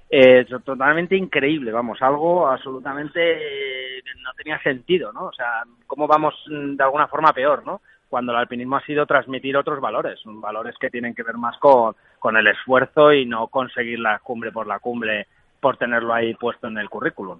eh, 0.09 0.45
totalmente 0.63 1.15
increíble, 1.15 1.71
vamos, 1.71 2.01
algo 2.01 2.47
absolutamente 2.47 3.19
eh, 3.97 4.03
no 4.23 4.33
tenía 4.33 4.61
sentido, 4.61 5.11
¿no? 5.11 5.25
O 5.25 5.33
sea, 5.33 5.63
¿cómo 5.87 6.07
vamos 6.07 6.35
mm, 6.47 6.75
de 6.75 6.83
alguna 6.83 7.07
forma 7.07 7.33
peor, 7.33 7.65
¿no? 7.65 7.81
Cuando 8.07 8.31
el 8.31 8.37
alpinismo 8.37 8.77
ha 8.77 8.85
sido 8.85 9.05
transmitir 9.05 9.57
otros 9.57 9.81
valores, 9.81 10.19
valores 10.25 10.75
que 10.79 10.91
tienen 10.91 11.15
que 11.15 11.23
ver 11.23 11.37
más 11.37 11.57
con, 11.57 11.95
con 12.19 12.37
el 12.37 12.47
esfuerzo 12.47 13.11
y 13.13 13.25
no 13.25 13.47
conseguir 13.47 13.99
la 13.99 14.19
cumbre 14.19 14.51
por 14.51 14.67
la 14.67 14.79
cumbre 14.79 15.27
por 15.59 15.77
tenerlo 15.77 16.13
ahí 16.13 16.35
puesto 16.35 16.67
en 16.67 16.77
el 16.77 16.89
currículum. 16.89 17.39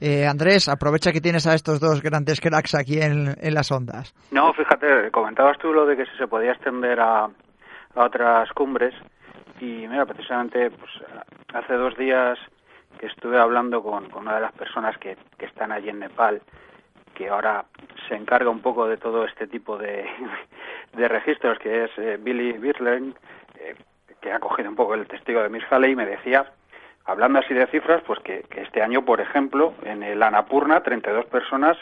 Eh, 0.00 0.26
Andrés, 0.26 0.68
aprovecha 0.68 1.10
que 1.10 1.20
tienes 1.20 1.46
a 1.46 1.54
estos 1.54 1.80
dos 1.80 2.02
grandes 2.02 2.40
cracks 2.40 2.74
aquí 2.74 3.00
en, 3.00 3.34
en, 3.40 3.54
las 3.54 3.72
ondas. 3.72 4.14
No, 4.30 4.52
fíjate, 4.52 5.10
comentabas 5.10 5.58
tú 5.58 5.72
lo 5.72 5.86
de 5.86 5.96
que 5.96 6.04
si 6.06 6.16
se 6.18 6.28
podía 6.28 6.52
extender 6.52 7.00
a, 7.00 7.24
a 7.24 8.04
otras 8.04 8.50
cumbres 8.52 8.94
y 9.62 9.86
mira, 9.86 10.04
precisamente 10.06 10.72
pues, 10.72 10.90
hace 11.54 11.74
dos 11.74 11.96
días 11.96 12.36
que 12.98 13.06
estuve 13.06 13.38
hablando 13.38 13.80
con, 13.80 14.12
una 14.12 14.34
de 14.34 14.40
las 14.40 14.52
personas 14.52 14.98
que, 14.98 15.16
están 15.38 15.70
allí 15.70 15.88
en 15.88 16.00
Nepal, 16.00 16.42
que 17.14 17.28
ahora 17.28 17.64
se 18.08 18.16
encarga 18.16 18.50
un 18.50 18.60
poco 18.60 18.88
de 18.88 18.96
todo 18.96 19.24
este 19.24 19.46
tipo 19.46 19.78
de, 19.78 20.04
de 20.94 21.08
registros, 21.08 21.60
que 21.60 21.84
es 21.84 21.90
eh, 21.96 22.18
Billy 22.20 22.54
Birlen, 22.54 23.14
eh, 23.60 23.76
que 24.20 24.32
ha 24.32 24.40
cogido 24.40 24.68
un 24.68 24.74
poco 24.74 24.94
el 24.94 25.06
testigo 25.06 25.40
de 25.42 25.48
Miss 25.48 25.64
y 25.70 25.94
me 25.94 26.06
decía, 26.06 26.44
hablando 27.04 27.38
así 27.38 27.54
de 27.54 27.66
cifras, 27.68 28.02
pues 28.04 28.18
que, 28.20 28.44
este 28.56 28.82
año, 28.82 29.04
por 29.04 29.20
ejemplo, 29.20 29.74
en 29.84 30.02
el 30.02 30.24
Annapurna, 30.24 30.82
32 30.82 31.26
personas 31.26 31.78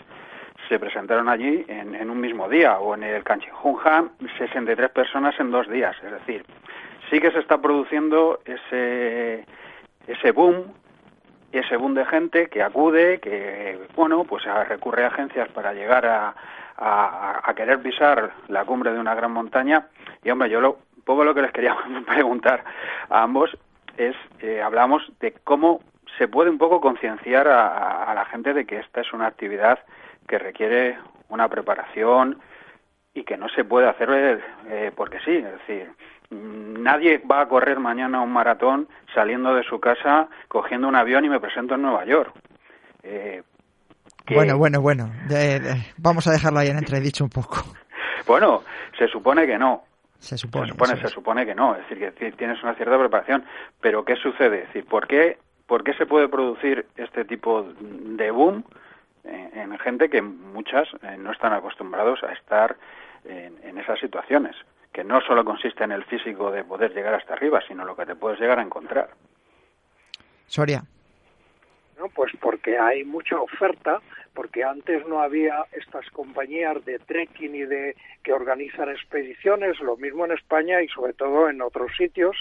se 0.69 0.79
presentaron 0.79 1.31
allí 1.31 1.64
en, 1.66 1.95
en 1.95 2.11
un 2.11 2.21
mismo 2.21 2.47
día, 2.47 2.79
o 2.79 2.95
en 2.95 3.05
el 3.05 3.25
Kanchenjunga, 3.25 4.05
63 4.37 4.90
personas 4.90 5.38
en 5.40 5.51
dos 5.51 5.66
días. 5.69 5.97
Es 6.05 6.12
decir, 6.12 6.45
sí 7.11 7.20
que 7.20 7.33
se 7.33 7.40
está 7.40 7.61
produciendo 7.61 8.40
ese, 8.44 9.44
ese 10.07 10.33
boom, 10.33 10.73
ese 11.53 11.77
boom 11.77 11.94
de 11.94 12.07
gente 12.07 12.49
que 12.49 12.62
acude, 12.62 13.20
que, 13.20 13.79
bueno, 13.96 14.25
pues 14.25 14.44
recurre 14.68 15.05
a 15.05 15.09
agencias 15.09 15.49
para 15.49 15.75
llegar 15.75 16.07
a, 16.07 16.35
a, 16.77 17.53
querer 17.55 17.83
pisar 17.83 18.33
la 18.49 18.64
cumbre 18.64 18.92
de 18.92 19.01
una 19.01 19.14
gran 19.14 19.33
montaña. 19.33 19.88
Y, 20.25 20.31
hombre, 20.31 20.49
yo 20.49 20.61
lo, 20.61 20.79
poco 21.05 21.25
lo 21.25 21.35
que 21.35 21.42
les 21.42 21.53
quería 21.53 21.77
preguntar 22.07 22.64
a 23.09 23.23
ambos 23.23 23.57
es, 23.96 24.16
eh, 24.40 24.62
hablamos 24.62 25.12
de 25.20 25.33
cómo 25.44 25.81
se 26.18 26.29
puede 26.29 26.51
un 26.51 26.59
poco 26.59 26.81
concienciar 26.81 27.49
a, 27.49 28.12
la 28.14 28.25
gente 28.27 28.55
de 28.55 28.64
que 28.64 28.79
esta 28.79 29.01
es 29.01 29.12
una 29.12 29.27
actividad 29.27 29.79
que 30.27 30.38
requiere 30.38 30.99
una 31.29 31.49
preparación 31.49 32.38
y 33.14 33.25
que 33.25 33.37
no 33.37 33.49
se 33.49 33.64
puede 33.64 33.88
hacer 33.88 34.42
eh, 34.68 34.92
porque 34.94 35.18
sí, 35.20 35.37
es 35.37 35.53
decir, 35.53 35.90
nadie 36.31 37.19
va 37.19 37.43
a 37.43 37.49
correr 37.49 37.79
mañana 37.79 38.21
un 38.21 38.33
maratón 38.33 38.88
saliendo 39.14 39.55
de 39.55 39.62
su 39.64 39.81
casa, 39.81 40.29
cogiendo 40.49 40.88
un 40.88 40.97
avión 40.97 41.25
y 41.25 41.29
me 41.29 41.40
presento 41.40 41.75
en 41.75 41.83
Nueva 41.83 42.05
York. 42.05 42.33
Eh, 43.03 43.43
bueno, 44.33 44.57
bueno, 44.59 44.81
bueno. 44.81 45.11
vamos 45.97 46.27
a 46.27 46.33
dejarlo 46.33 46.61
ahí 46.61 46.69
en 46.69 46.79
entredicho 46.79 47.25
un 47.25 47.31
poco. 47.31 47.57
bueno, 48.27 48.62
se 48.97 49.09
supone 49.09 49.47
que 49.47 49.59
no. 49.59 49.83
Se 50.19 50.37
supone. 50.37 50.66
Se 50.66 50.73
supone, 50.73 51.01
se 51.01 51.09
supone 51.09 51.47
que 51.47 51.55
no. 51.55 51.75
Es 51.75 51.88
decir, 51.88 52.12
que 52.12 52.33
tienes 52.33 52.62
una 52.62 52.75
cierta 52.75 52.99
preparación. 52.99 53.45
Pero 53.81 54.05
¿qué 54.05 54.16
sucede? 54.16 54.62
Es 54.62 54.66
decir, 54.69 54.85
¿por 54.87 55.07
qué, 55.09 55.38
por 55.66 55.83
qué 55.83 55.95
se 55.95 56.07
puede 56.07 56.29
producir 56.29 56.87
este 56.97 57.25
tipo 57.25 57.66
de 57.81 58.31
boom 58.31 58.64
en, 59.25 59.79
gente 59.79 60.11
que 60.11 60.21
muchas 60.21 60.87
eh, 61.03 61.16
no 61.19 61.33
están 61.33 61.55
acostumbrados 61.55 62.23
a 62.23 62.33
estar 62.33 62.77
en 63.25 63.79
esas 63.79 63.99
situaciones? 63.99 64.55
Que 64.92 65.05
no 65.05 65.20
solo 65.20 65.44
consiste 65.44 65.85
en 65.85 65.92
el 65.92 66.05
físico 66.05 66.50
de 66.50 66.64
poder 66.64 66.92
llegar 66.92 67.14
hasta 67.14 67.35
arriba, 67.35 67.61
sino 67.66 67.85
lo 67.85 67.96
que 67.96 68.07
te 68.07 68.16
puedes 68.16 68.40
llegar 68.40 68.59
a 68.59 68.62
encontrar. 68.62 69.11
Soria. 70.46 70.83
No, 71.98 72.09
pues 72.09 72.33
porque 72.40 72.79
hay 72.79 73.05
mucha 73.05 73.40
oferta, 73.40 74.00
porque 74.40 74.64
antes 74.64 75.07
no 75.07 75.20
había 75.20 75.66
estas 75.72 76.09
compañías 76.12 76.83
de 76.87 76.98
trekking 76.98 77.55
y 77.55 77.66
de 77.66 77.94
que 78.24 78.33
organizan 78.33 78.88
expediciones, 78.88 79.79
lo 79.81 79.98
mismo 79.98 80.24
en 80.24 80.33
España 80.33 80.81
y 80.81 80.88
sobre 80.88 81.12
todo 81.12 81.50
en 81.50 81.61
otros 81.61 81.94
sitios, 81.94 82.35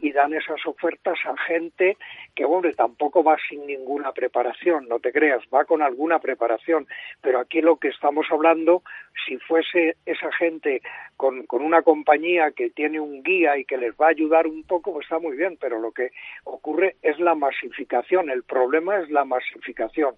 y 0.00 0.10
dan 0.10 0.34
esas 0.34 0.66
ofertas 0.66 1.16
a 1.24 1.36
gente 1.36 1.96
que, 2.34 2.44
hombre, 2.44 2.74
tampoco 2.74 3.22
va 3.22 3.36
sin 3.48 3.64
ninguna 3.64 4.10
preparación, 4.10 4.88
no 4.88 4.98
te 4.98 5.12
creas, 5.12 5.40
va 5.54 5.64
con 5.64 5.82
alguna 5.82 6.18
preparación, 6.18 6.88
pero 7.22 7.38
aquí 7.38 7.60
lo 7.60 7.76
que 7.76 7.88
estamos 7.88 8.26
hablando, 8.32 8.82
si 9.24 9.36
fuese 9.38 9.98
esa 10.04 10.32
gente 10.32 10.82
con, 11.16 11.46
una 11.48 11.82
compañía 11.82 12.50
que 12.50 12.70
tiene 12.70 12.98
un 12.98 13.22
guía 13.22 13.56
y 13.56 13.64
que 13.64 13.78
les 13.78 13.94
va 13.94 14.06
a 14.06 14.10
ayudar 14.10 14.48
un 14.48 14.64
poco, 14.64 14.92
pues 14.92 15.04
está 15.04 15.20
muy 15.20 15.36
bien, 15.36 15.56
pero 15.60 15.78
lo 15.78 15.92
que 15.92 16.10
ocurre 16.42 16.96
es 17.02 17.20
la 17.20 17.36
masificación, 17.36 18.30
el 18.30 18.42
problema 18.42 18.98
es 18.98 19.10
la 19.10 19.24
masificación. 19.24 20.16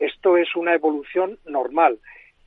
Esto 0.00 0.36
es 0.36 0.56
una 0.56 0.74
evolución 0.74 1.38
normal 1.44 2.00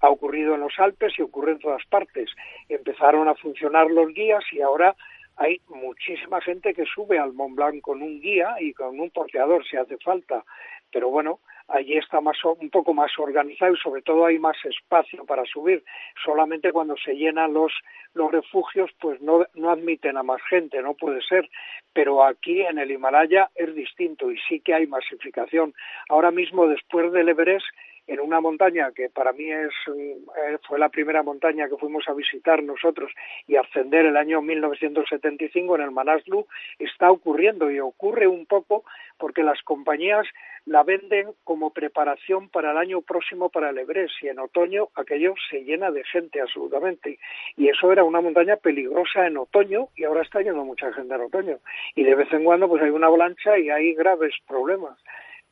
ha 0.04 0.10
ocurrido 0.10 0.54
en 0.56 0.62
los 0.62 0.78
Alpes 0.80 1.14
y 1.18 1.22
ocurre 1.22 1.54
en 1.54 1.60
todas 1.60 1.86
partes. 1.86 2.30
Empezaron 2.68 3.30
a 3.30 3.36
funcionar 3.36 3.90
los 3.90 4.14
guías 4.14 4.44
y 4.52 4.60
ahora 4.60 4.94
hay 5.38 5.62
muchísima 5.70 6.42
gente 6.42 6.74
que 6.74 6.84
sube 6.84 7.18
al 7.18 7.32
Mont 7.32 7.56
Blanc 7.56 7.82
con 7.82 8.02
un 8.02 8.20
guía 8.20 8.56
y 8.60 8.74
con 8.74 9.00
un 9.00 9.10
porteador 9.12 9.66
si 9.66 9.78
hace 9.78 9.98
falta. 10.00 10.44
Pero 10.92 11.10
bueno, 11.10 11.40
allí 11.68 11.98
está 11.98 12.22
más 12.22 12.38
un 12.44 12.70
poco 12.70 12.94
más 12.94 13.12
organizado 13.18 13.74
y 13.74 13.78
sobre 13.78 14.02
todo 14.02 14.26
hay 14.26 14.40
más 14.40 14.58
espacio 14.66 15.26
para 15.26 15.46
subir. 15.46 15.84
Solamente 16.24 16.72
cuando 16.72 16.96
se 16.98 17.14
llenan 17.14 17.54
los 17.54 17.72
los 18.14 18.32
refugios 18.32 18.92
pues 19.00 19.20
no, 19.22 19.46
no 19.56 19.72
admiten 19.72 20.18
a 20.18 20.24
más 20.24 20.42
gente, 20.50 20.82
no 20.82 20.94
puede 20.94 21.22
ser. 21.22 21.50
Pero 21.94 22.24
aquí 22.24 22.62
en 22.62 22.78
el 22.78 22.92
Himalaya 22.92 23.50
es 23.56 23.74
distinto 23.74 24.32
y 24.32 24.38
sí 24.48 24.60
que 24.60 24.74
hay 24.74 24.88
masificación. 24.88 25.74
Ahora 26.10 26.32
mismo 26.32 26.68
después 26.68 27.12
del 27.12 27.30
Everest 27.30 27.66
en 28.08 28.20
una 28.20 28.42
montaña 28.42 28.92
que 28.92 29.10
para 29.10 29.32
mí 29.32 29.50
es 29.50 29.72
eh, 29.88 30.58
fue 30.68 30.78
la 30.78 30.90
primera 30.90 31.24
montaña 31.24 31.70
que 31.70 31.78
fuimos 31.78 32.04
a 32.08 32.14
visitar 32.14 32.62
nosotros 32.62 33.12
y 33.48 33.56
ascender 33.56 34.06
el 34.06 34.18
año 34.18 34.42
1975 34.42 35.76
en 35.76 35.82
el 35.82 35.92
Manaslu 35.92 36.46
está 36.80 37.12
ocurriendo 37.12 37.72
y 37.72 37.80
ocurre 37.80 38.28
un 38.28 38.46
poco 38.46 38.84
porque 39.18 39.44
las 39.44 39.62
compañías 39.62 40.28
la 40.66 40.84
venden 40.84 41.34
como 41.44 41.72
preparación 41.72 42.50
para 42.50 42.72
el 42.72 42.78
año 42.78 43.02
próximo 43.02 43.50
para 43.50 43.70
el 43.70 43.78
Everest 43.78 44.16
y 44.22 44.30
en 44.30 44.40
otoño 44.40 44.88
aquello 44.96 45.34
se 45.50 45.64
llena 45.64 45.92
de 45.92 46.04
gente 46.06 46.42
absolutamente. 46.42 47.20
Y 47.58 47.68
eso 47.68 47.92
era 47.92 48.04
una 48.04 48.22
montaña 48.22 48.56
peligrosa 48.56 49.28
en 49.28 49.38
otoño 49.38 49.90
y 49.96 50.06
ahora 50.06 50.22
está 50.22 50.42
yendo 50.42 50.64
mucha 50.64 50.92
gente 50.94 51.14
en 51.14 51.22
otoño. 51.22 51.58
Y 51.96 52.04
de 52.04 52.16
vez 52.16 52.32
en 52.32 52.44
cuando 52.46 52.68
pues 52.68 52.82
hay 52.82 52.92
una 52.92 53.08
avalancha 53.08 53.58
y 53.58 53.70
hay 53.70 53.94
graves 53.94 54.34
problemas. 54.48 54.98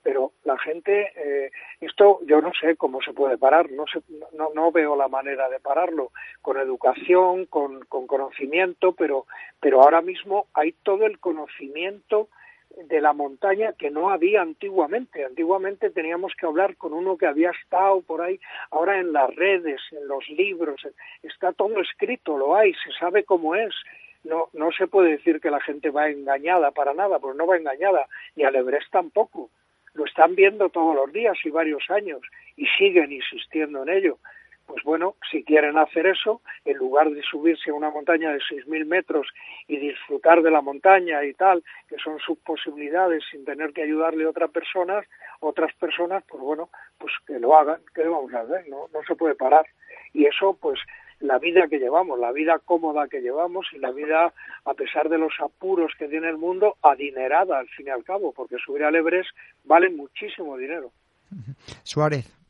Pero 0.04 0.32
la 0.46 0.58
gente, 0.58 1.12
eh, 1.16 1.52
esto 1.80 2.22
yo 2.26 2.42
no 2.42 2.52
sé 2.60 2.76
cómo 2.76 3.02
se 3.02 3.14
puede 3.14 3.38
parar, 3.38 3.70
no, 3.70 3.86
no, 4.34 4.50
no 4.56 4.72
veo 4.72 4.96
la 4.96 5.08
manera 5.08 5.48
de 5.48 5.60
pararlo, 5.60 6.12
con 6.42 6.58
educación, 6.58 7.46
con, 7.46 7.86
con 7.86 8.08
conocimiento, 8.08 8.94
pero, 8.94 9.28
pero 9.60 9.84
ahora 9.84 10.02
mismo 10.02 10.48
hay 10.56 10.72
todo 10.84 11.06
el 11.06 11.20
conocimiento 11.20 12.30
de 12.86 13.02
la 13.02 13.14
montaña 13.14 13.74
que 13.74 13.90
no 13.90 14.10
había 14.10 14.42
antiguamente. 14.42 15.26
Antiguamente 15.26 15.90
teníamos 15.90 16.34
que 16.36 16.46
hablar 16.46 16.76
con 16.78 16.94
uno 16.94 17.18
que 17.18 17.26
había 17.26 17.52
estado 17.52 18.02
por 18.02 18.22
ahí. 18.22 18.40
Ahora 18.72 19.00
en 19.00 19.14
las 19.14 19.34
redes, 19.36 19.82
en 19.92 20.08
los 20.08 20.28
libros, 20.30 20.82
está 21.24 21.54
todo 21.54 21.80
escrito, 21.82 22.38
lo 22.38 22.56
hay, 22.56 22.74
se 22.74 22.92
sabe 23.00 23.24
cómo 23.24 23.56
es. 23.56 23.74
No, 24.24 24.50
no 24.54 24.72
se 24.72 24.88
puede 24.88 25.12
decir 25.12 25.42
que 25.42 25.50
la 25.50 25.60
gente 25.60 25.90
va 25.90 26.10
engañada 26.10 26.72
para 26.72 26.94
nada, 26.94 27.20
pues 27.20 27.36
no 27.36 27.48
va 27.48 27.58
engañada, 27.58 28.08
ni 28.36 28.44
al 28.44 28.56
Everest 28.56 28.92
tampoco 28.92 29.50
lo 29.94 30.06
están 30.06 30.36
viendo 30.36 30.70
todos 30.70 30.96
los 30.96 31.12
días 31.12 31.38
y 31.44 31.50
varios 31.50 31.90
años 31.90 32.22
y 32.56 32.66
siguen 32.78 33.12
insistiendo 33.12 33.84
en 33.84 33.90
ello. 33.90 34.18
Pues 34.66 34.84
bueno, 34.84 35.16
si 35.30 35.44
quieren 35.44 35.78
hacer 35.78 36.08
eso, 36.08 36.42
en 36.64 36.78
lugar 36.78 37.10
de 37.10 37.22
subirse 37.24 37.72
a 37.72 37.74
una 37.74 37.90
montaña 37.90 38.32
de 38.32 38.40
6.000 38.40 38.86
metros 38.86 39.28
y 39.68 39.78
disfrutar 39.78 40.42
de 40.42 40.52
la 40.52 40.62
montaña 40.62 41.24
y 41.26 41.34
tal, 41.34 41.64
que 41.90 41.98
son 41.98 42.20
sus 42.20 42.38
posibilidades 42.40 43.24
sin 43.30 43.44
tener 43.44 43.74
que 43.74 43.84
ayudarle 43.84 44.26
a 44.26 44.30
otras 44.30 44.50
personas, 44.52 45.06
otras 45.40 45.74
personas, 45.76 46.24
pues 46.28 46.42
bueno, 46.42 46.70
pues 46.98 47.12
que 47.28 47.40
lo 47.40 47.58
hagan, 47.58 47.82
¿qué 47.94 48.04
vamos 48.04 48.34
a? 48.34 48.44
No, 48.70 48.88
no 48.94 49.04
se 49.06 49.16
puede 49.16 49.36
parar. 49.36 49.66
Y 50.14 50.26
eso, 50.26 50.58
pues 50.60 50.80
la 51.20 51.38
vida 51.38 51.68
que 51.68 51.80
llevamos, 51.80 52.20
la 52.20 52.32
vida 52.32 52.60
cómoda 52.60 53.08
que 53.08 53.22
llevamos 53.22 53.68
y 53.74 53.78
la 53.78 53.92
vida, 53.92 54.34
a 54.66 54.74
pesar 54.74 55.10
de 55.10 55.18
los 55.18 55.34
apuros 55.40 55.92
que 55.98 56.08
tiene 56.08 56.30
el 56.30 56.38
mundo, 56.38 56.78
adinerada 56.82 57.60
al 57.60 57.68
fin 57.70 57.88
y 57.88 57.90
al 57.90 58.04
cabo, 58.04 58.32
porque 58.34 58.58
subir 58.58 58.84
al 58.84 58.96
Everest 58.96 59.30
vale 59.64 59.90
muchísimo 59.90 60.58
dinero. 60.58 60.92
Suárez 61.84 62.41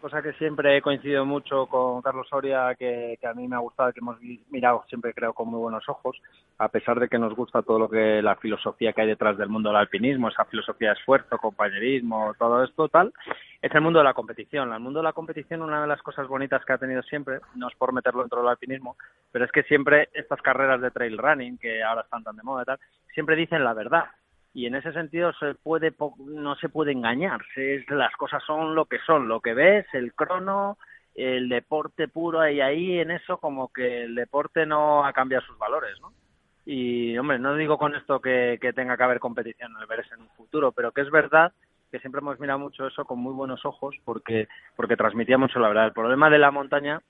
cosa 0.00 0.22
que 0.22 0.32
siempre 0.34 0.76
he 0.76 0.82
coincidido 0.82 1.24
mucho 1.24 1.66
con 1.66 2.00
Carlos 2.02 2.28
Soria, 2.28 2.74
que, 2.74 3.18
a 3.22 3.34
mí 3.34 3.48
me 3.48 3.56
ha 3.56 3.60
gustado, 3.60 3.92
que 3.92 4.00
hemos 4.00 4.18
mirado 4.50 4.84
siempre 4.88 5.12
creo 5.12 5.32
con 5.32 5.48
muy 5.48 5.58
buenos 5.58 5.88
ojos, 5.88 6.16
a 6.58 6.68
pesar 6.68 6.98
de 6.98 7.08
que 7.08 7.18
nos 7.18 7.34
gusta 7.34 7.62
todo 7.62 7.78
lo 7.78 7.88
que 7.88 8.22
la 8.22 8.36
filosofía 8.36 8.92
que 8.92 9.02
hay 9.02 9.08
detrás 9.08 9.36
del 9.36 9.48
mundo 9.48 9.70
del 9.70 9.78
alpinismo, 9.78 10.28
esa 10.28 10.44
filosofía 10.44 10.90
de 10.90 10.94
esfuerzo, 10.94 11.38
compañerismo, 11.38 12.34
todo 12.38 12.64
esto 12.64 12.88
tal, 12.88 13.12
es 13.60 13.74
el 13.74 13.80
mundo 13.80 13.98
de 13.98 14.04
la 14.04 14.14
competición. 14.14 14.72
El 14.72 14.80
mundo 14.80 15.00
de 15.00 15.04
la 15.04 15.12
competición, 15.12 15.62
una 15.62 15.82
de 15.82 15.88
las 15.88 16.02
cosas 16.02 16.26
bonitas 16.28 16.64
que 16.64 16.72
ha 16.72 16.78
tenido 16.78 17.02
siempre, 17.02 17.40
no 17.54 17.68
es 17.68 17.74
por 17.76 17.92
meterlo 17.92 18.20
dentro 18.20 18.40
del 18.40 18.48
alpinismo, 18.48 18.96
pero 19.32 19.44
es 19.44 19.52
que 19.52 19.64
siempre 19.64 20.08
estas 20.14 20.40
carreras 20.42 20.80
de 20.80 20.90
trail 20.90 21.18
running, 21.18 21.58
que 21.58 21.82
ahora 21.82 22.02
están 22.02 22.22
tan 22.22 22.36
de 22.36 22.42
moda 22.42 22.62
y 22.62 22.66
tal, 22.66 22.78
siempre 23.14 23.36
dicen 23.36 23.64
la 23.64 23.74
verdad 23.74 24.04
y 24.58 24.66
en 24.66 24.74
ese 24.74 24.92
sentido 24.92 25.32
se 25.34 25.54
puede 25.54 25.94
no 26.18 26.56
se 26.56 26.68
puede 26.68 26.90
engañar. 26.90 27.40
Las 27.90 28.12
cosas 28.16 28.42
son 28.44 28.74
lo 28.74 28.86
que 28.86 28.98
son. 29.06 29.28
Lo 29.28 29.40
que 29.40 29.54
ves 29.54 29.86
el 29.92 30.14
crono 30.14 30.78
el 31.14 31.48
deporte 31.48 32.08
puro 32.08 32.48
y 32.48 32.60
ahí 32.60 32.98
en 32.98 33.12
eso 33.12 33.36
como 33.38 33.72
que 33.72 34.02
el 34.02 34.16
deporte 34.16 34.66
no 34.66 35.04
ha 35.04 35.12
cambiado 35.12 35.44
sus 35.44 35.58
valores 35.58 36.00
no 36.00 36.12
y 36.64 37.18
hombre 37.18 37.40
no 37.40 37.56
digo 37.56 37.76
con 37.76 37.96
esto 37.96 38.20
que, 38.20 38.56
tenga 38.72 38.96
que 38.96 39.02
haber 39.02 39.18
competición 39.18 39.72
en 39.72 39.78
el 39.78 39.82
Everest 39.82 40.12
en 40.12 40.20
un 40.20 40.28
futuro 40.28 40.70
pero 40.70 40.92
que 40.92 41.00
es 41.00 41.10
verdad 41.10 41.52
que 41.90 41.98
siempre 41.98 42.20
hemos 42.20 42.38
mirado 42.38 42.60
mucho 42.60 42.86
eso 42.86 43.04
con 43.04 43.18
muy 43.18 43.32
buenos 43.32 43.64
ojos 43.64 43.96
porque 44.04 44.46
porque 44.76 44.96
transmitía 44.96 45.38
mucho 45.38 45.58
la 45.58 45.68
verdad. 45.68 45.86
El 45.86 45.92
problema 45.92 46.30
de 46.30 46.38
la 46.38 46.52
montaña 46.52 47.00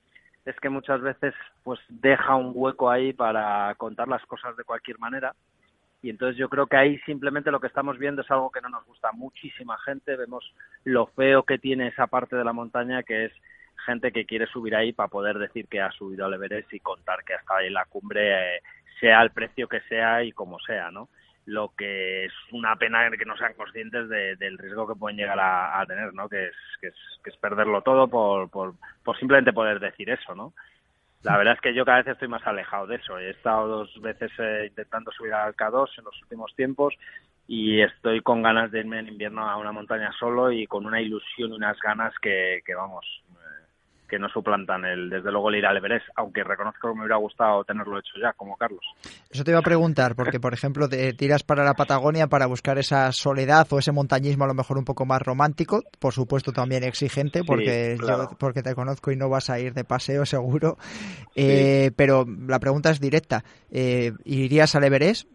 es 0.47 0.59
que 0.61 0.71
muchas 0.71 1.03
veces 1.03 1.35
pues 1.63 1.79
deja 1.89 2.35
un 2.35 2.53
hueco 2.55 2.89
ahí 2.89 3.13
para 3.13 3.75
contar 3.75 4.09
las 4.09 4.25
cosas 4.25 4.57
de 4.57 4.65
cualquier 4.65 4.99
manera 4.99 5.35
y 6.03 6.11
entonces 6.11 6.37
yo 6.37 6.49
creo 6.49 6.67
que 6.67 6.77
ahí 6.77 6.99
simplemente 7.01 7.51
lo 7.51 7.61
que 7.61 7.67
estamos 7.67 7.99
viendo 7.99 8.23
es 8.23 8.31
algo 8.31 8.51
que 8.51 8.61
no 8.61 8.69
nos 8.69 8.85
gusta 8.87 9.09
a 9.09 9.13
muchísima 9.13 9.77
gente, 9.79 10.17
vemos 10.17 10.53
lo 10.85 11.07
feo 11.09 11.43
que 11.43 11.59
tiene 11.59 11.89
esa 11.89 12.07
parte 12.07 12.37
de 12.37 12.45
la 12.45 12.53
montaña 12.53 13.03
que 13.03 13.27
es 13.27 13.33
gente 13.85 14.13
que 14.13 14.27
quiere 14.27 14.47
subir 14.47 14.77
ahí 14.77 14.93
para 14.93 15.09
poder 15.09 15.39
decir 15.39 15.67
que 15.67 15.81
ha 15.81 15.91
subido 15.91 16.27
al 16.27 16.35
Everest 16.35 16.73
y 16.73 16.81
contar 16.81 17.25
que 17.25 17.35
hasta 17.35 17.57
ahí 17.57 17.71
la 17.71 17.85
cumbre 17.87 18.57
eh, 18.57 18.63
sea 19.01 19.23
el 19.23 19.31
precio 19.31 19.69
que 19.69 19.81
sea 19.83 20.23
y 20.23 20.33
como 20.33 20.59
sea, 20.61 20.91
¿no? 20.91 21.09
Lo 21.47 21.73
que 21.77 22.27
es 22.27 22.33
una 22.53 22.77
pena 22.77 23.11
que 23.11 23.25
no 23.25 23.37
sean 23.37 23.55
conscientes 23.55 24.09
del 24.11 24.59
riesgo 24.59 24.87
que 24.87 24.99
pueden 24.99 25.17
llegar 25.17 25.39
a, 25.41 25.83
tener, 25.87 26.13
¿no? 26.13 26.29
Que 26.29 26.49
es, 26.49 26.57
que 26.79 26.89
es, 26.89 26.95
que 27.25 27.31
es 27.31 27.37
perderlo 27.39 27.81
todo 27.81 28.07
por, 28.09 28.51
por, 28.51 28.75
por 29.03 29.19
simplemente 29.19 29.55
poder 29.55 29.81
decir 29.81 30.11
eso, 30.11 30.35
¿no? 30.35 30.53
La 31.23 31.37
verdad 31.37 31.55
es 31.55 31.61
que 31.61 31.75
yo 31.75 31.85
cada 31.85 31.99
vez 31.99 32.09
estoy 32.09 32.29
más 32.29 32.47
alejado 32.47 32.87
de 32.87 32.97
eso. 32.97 33.19
He 33.19 33.31
estado 33.31 33.67
dos 33.67 34.01
veces 34.01 34.31
eh, 34.39 34.67
intentando 34.69 35.11
subir 35.11 35.33
al 35.33 35.57
K2 35.57 35.99
en 35.99 36.05
los 36.05 36.23
últimos 36.23 36.55
tiempos 36.55 36.95
y 37.49 37.81
estoy 37.81 38.21
con 38.21 38.43
ganas 38.43 38.71
de 38.71 38.81
irme 38.81 39.01
en 39.01 39.09
invierno 39.09 39.49
a 39.49 39.57
una 39.57 39.73
montaña 39.73 40.13
solo 40.19 40.53
y 40.53 40.67
con 40.67 40.87
una 40.87 41.01
ilusión 41.01 41.51
y 41.51 41.57
unas 41.57 41.79
ganas 41.81 42.15
que, 42.21 42.61
que 42.65 42.75
vamos, 42.75 43.05
que 44.09 44.19
no 44.19 44.29
suplantan 44.29 44.85
el, 44.85 45.11
desde 45.11 45.31
luego 45.31 45.51
el 45.51 45.57
ir 45.57 45.67
al 45.67 45.77
Everest, 45.77 46.07
aunque 46.17 46.43
reconozco 46.43 46.89
que 46.89 46.95
me 46.95 47.01
hubiera 47.03 47.17
gustado 47.17 47.63
tenerlo 47.65 47.99
hecho 47.99 48.15
ya, 48.21 48.33
como 48.33 48.57
Carlos. 48.57 48.85
Eso 49.31 49.45
te 49.45 49.51
iba 49.51 49.61
a 49.61 49.63
preguntar, 49.63 50.17
porque 50.17 50.41
por 50.41 50.55
ejemplo 50.55 50.89
te 50.89 51.13
tiras 51.13 51.43
para 51.43 51.65
la 51.65 51.75
Patagonia 51.75 52.27
para 52.27 52.47
buscar 52.47 52.79
esa 52.79 53.13
soledad 53.13 53.67
o 53.71 53.79
ese 53.79 53.93
montañismo 53.93 54.45
a 54.45 54.49
lo 54.49 54.55
mejor 54.55 54.79
un 54.79 54.85
poco 54.85 55.05
más 55.05 55.23
romántico, 55.23 55.83
por 55.99 56.15
supuesto 56.15 56.53
también 56.53 56.83
exigente, 56.85 57.45
porque 57.45 57.97
porque 58.39 58.63
te 58.63 58.75
conozco 58.75 59.13
y 59.13 59.17
no 59.17 59.29
vas 59.29 59.51
a 59.51 59.61
ir 59.61 59.75
de 59.75 59.85
paseo 59.85 60.25
seguro. 60.25 60.79
Eh, 61.37 61.91
pero 61.97 62.25
la 62.47 62.59
pregunta 62.59 62.91
es 62.91 63.01
directa, 63.01 63.45
eh, 63.71 64.13
¿irías 64.25 64.75
al 64.75 64.85
Everest? 64.85 65.29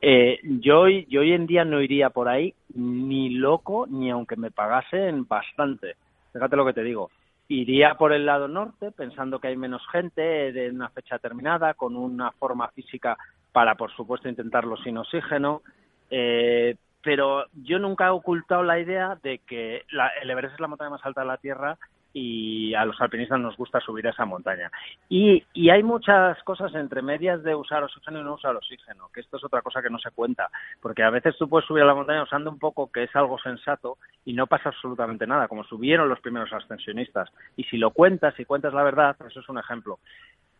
Eh, 0.00 0.38
yo, 0.42 0.88
yo 0.88 1.20
hoy 1.20 1.32
en 1.32 1.46
día 1.46 1.64
no 1.64 1.80
iría 1.80 2.10
por 2.10 2.28
ahí 2.28 2.54
ni 2.74 3.30
loco, 3.30 3.86
ni 3.88 4.10
aunque 4.10 4.36
me 4.36 4.50
pagasen 4.50 5.26
bastante. 5.26 5.96
Fíjate 6.32 6.56
lo 6.56 6.66
que 6.66 6.74
te 6.74 6.82
digo 6.82 7.10
iría 7.48 7.94
por 7.94 8.12
el 8.12 8.26
lado 8.26 8.48
norte, 8.48 8.90
pensando 8.92 9.38
que 9.38 9.48
hay 9.48 9.56
menos 9.56 9.82
gente 9.90 10.52
de 10.52 10.70
una 10.70 10.88
fecha 10.90 11.16
determinada, 11.16 11.74
con 11.74 11.96
una 11.96 12.32
forma 12.32 12.68
física 12.68 13.16
para, 13.52 13.74
por 13.74 13.92
supuesto, 13.92 14.28
intentarlo 14.28 14.76
sin 14.78 14.98
oxígeno. 14.98 15.62
Eh, 16.10 16.76
pero 17.02 17.44
yo 17.54 17.78
nunca 17.78 18.06
he 18.06 18.10
ocultado 18.10 18.62
la 18.62 18.80
idea 18.80 19.16
de 19.22 19.38
que 19.38 19.84
la, 19.90 20.08
el 20.20 20.30
Everest 20.30 20.54
es 20.54 20.60
la 20.60 20.66
montaña 20.66 20.90
más 20.90 21.04
alta 21.06 21.20
de 21.20 21.26
la 21.28 21.36
Tierra 21.36 21.78
y 22.18 22.74
a 22.74 22.86
los 22.86 22.98
alpinistas 22.98 23.38
nos 23.38 23.58
gusta 23.58 23.78
subir 23.78 24.06
a 24.06 24.10
esa 24.10 24.24
montaña. 24.24 24.70
Y, 25.06 25.44
y, 25.52 25.68
hay 25.68 25.82
muchas 25.82 26.42
cosas 26.44 26.74
entre 26.74 27.02
medias 27.02 27.42
de 27.42 27.54
usar 27.54 27.84
oxígeno 27.84 28.20
y 28.20 28.24
no 28.24 28.34
usar 28.34 28.56
oxígeno, 28.56 29.10
que 29.12 29.20
esto 29.20 29.36
es 29.36 29.44
otra 29.44 29.60
cosa 29.60 29.82
que 29.82 29.90
no 29.90 29.98
se 29.98 30.10
cuenta, 30.12 30.48
porque 30.80 31.02
a 31.02 31.10
veces 31.10 31.36
tú 31.36 31.46
puedes 31.46 31.68
subir 31.68 31.82
a 31.82 31.86
la 31.86 31.94
montaña 31.94 32.22
usando 32.22 32.50
un 32.50 32.58
poco 32.58 32.90
que 32.90 33.02
es 33.02 33.14
algo 33.14 33.38
sensato 33.38 33.98
y 34.24 34.32
no 34.32 34.46
pasa 34.46 34.70
absolutamente 34.70 35.26
nada, 35.26 35.46
como 35.46 35.64
subieron 35.64 36.08
los 36.08 36.20
primeros 36.20 36.50
ascensionistas. 36.54 37.28
Y 37.54 37.64
si 37.64 37.76
lo 37.76 37.90
cuentas, 37.90 38.32
y 38.40 38.46
cuentas 38.46 38.72
la 38.72 38.82
verdad, 38.82 39.14
eso 39.28 39.40
es 39.40 39.48
un 39.50 39.58
ejemplo. 39.58 39.98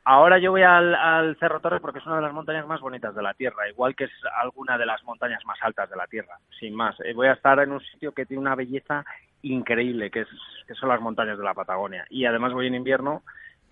Ahora 0.09 0.38
yo 0.38 0.53
voy 0.53 0.62
al, 0.62 1.37
Cerro 1.40 1.61
Torre 1.61 1.81
porque 1.81 1.99
es 1.99 2.07
una 2.07 2.16
de 2.16 2.23
las 2.23 2.33
montañas 2.33 2.64
más 2.66 2.81
bonitas 2.81 3.12
de 3.14 3.23
la 3.23 3.35
Tierra, 3.35 3.69
igual 3.69 3.97
que 3.97 4.05
es 4.05 4.12
alguna 4.40 4.79
de 4.79 4.87
las 4.87 5.03
montañas 5.03 5.45
más 5.47 5.59
altas 5.62 5.90
de 5.90 5.97
la 5.97 6.07
Tierra, 6.07 6.38
sin 6.61 6.77
más. 6.77 6.95
Eh, 7.01 7.12
voy 7.12 7.27
a 7.27 7.33
estar 7.33 7.59
en 7.59 7.73
un 7.73 7.81
sitio 7.81 8.12
que 8.12 8.25
tiene 8.25 8.40
una 8.40 8.55
belleza 8.55 9.05
increíble, 9.42 10.11
que, 10.11 10.20
es, 10.20 10.29
que 10.66 10.75
son 10.75 10.88
las 10.88 11.01
montañas 11.01 11.38
de 11.38 11.44
la 11.44 11.55
Patagonia. 11.55 12.05
Y 12.11 12.25
además 12.25 12.53
voy 12.53 12.66
en 12.66 12.75
invierno 12.75 13.22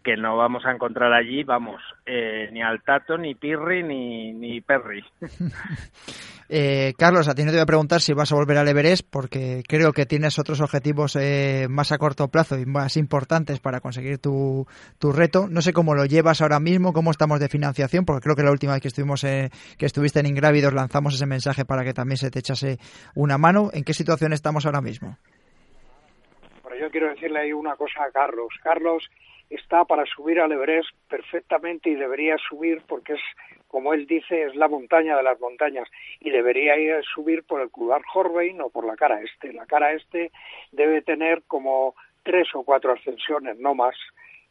que 0.05 0.17
no 0.17 0.37
vamos 0.37 0.65
a 0.67 0.71
encontrar 0.71 1.13
allí, 1.13 1.43
vamos, 1.43 1.81
eh, 2.05 2.51
ni 2.53 2.63
al 2.63 2.83
Tato, 2.83 3.17
ni 3.17 3.35
Pirri, 3.35 3.83
ni, 3.83 4.33
ni 4.33 4.61
Perry. 4.61 5.03
Eh, 6.51 6.93
Carlos, 6.99 7.27
a 7.27 7.35
ti 7.35 7.43
no 7.43 7.51
te 7.51 7.57
voy 7.57 7.63
a 7.63 7.67
preguntar 7.67 8.03
si 8.03 8.13
vas 8.13 8.31
a 8.31 8.35
volver 8.35 8.59
al 8.59 8.69
Everest, 8.69 9.09
porque 9.09 9.63
creo 9.67 9.95
que 9.95 10.05
tienes 10.05 10.39
otros 10.39 10.61
objetivos 10.61 11.17
eh, 11.17 11.69
más 11.71 11.91
a 11.91 11.97
corto 11.97 12.29
plazo 12.29 12.59
y 12.59 12.67
más 12.67 12.99
importantes 12.99 13.61
para 13.61 13.81
conseguir 13.81 14.19
tu, 14.19 14.67
tu, 14.99 15.11
reto. 15.11 15.49
No 15.49 15.63
sé 15.63 15.73
cómo 15.73 15.95
lo 15.95 16.05
llevas 16.05 16.43
ahora 16.43 16.61
mismo, 16.61 16.93
cómo 16.93 17.13
estamos 17.13 17.41
de 17.41 17.49
financiación, 17.49 18.05
porque 18.05 18.25
creo 18.25 18.37
que 18.37 18.43
la 18.43 18.51
última 18.51 18.75
vez 18.75 18.83
que 18.83 18.89
estuvimos 18.89 19.23
que 19.23 19.51
estuviste 19.79 20.21
en 20.21 20.27
Ingrávidos 20.27 20.75
lanzamos 20.75 21.15
ese 21.15 21.25
mensaje 21.25 21.65
para 21.65 21.83
que 21.83 21.95
también 21.95 22.19
se 22.19 22.31
te 22.31 22.41
echase 22.41 22.79
una 23.15 23.39
mano. 23.39 23.71
¿En 23.73 23.83
qué 23.83 23.95
situación 23.95 24.35
estamos 24.35 24.67
ahora 24.67 24.83
mismo? 24.83 25.17
Yo 26.85 26.91
quiero 26.91 27.09
decirle 27.09 27.39
ahí 27.39 27.53
una 27.55 27.77
cosa 27.77 28.05
a 28.05 28.11
Carlos. 28.11 28.53
Carlos, 28.63 29.11
está 29.49 29.87
para 29.87 30.05
subir 30.05 30.39
al 30.39 30.53
Everest 30.53 30.91
perfectamente 31.09 31.89
y 31.89 31.95
debería 31.95 32.37
subir 32.47 32.83
porque 32.87 33.15
es, 33.15 33.23
como 33.69 33.95
él 33.95 34.07
dice, 34.07 34.43
es 34.43 34.55
la 34.55 34.69
montaña 34.69 35.17
de 35.17 35.23
las 35.23 35.41
montañas 35.41 35.89
y 36.21 36.29
debería 36.29 36.77
ir 36.77 36.93
a 36.93 37.03
subir 37.03 37.43
por 37.45 37.63
el 37.63 37.71
Kudar 37.71 38.03
Horbein 38.13 38.61
o 38.61 38.69
por 38.69 38.85
la 38.85 38.97
cara 38.97 39.23
este. 39.23 39.55
La 39.55 39.65
cara 39.65 39.95
este 39.95 40.31
debe 40.73 41.01
tener 41.01 41.43
como 41.45 41.95
tres 42.23 42.49
o 42.55 42.65
cuatro 42.65 42.93
ascensiones, 42.93 43.59
no 43.59 43.75
más 43.75 43.97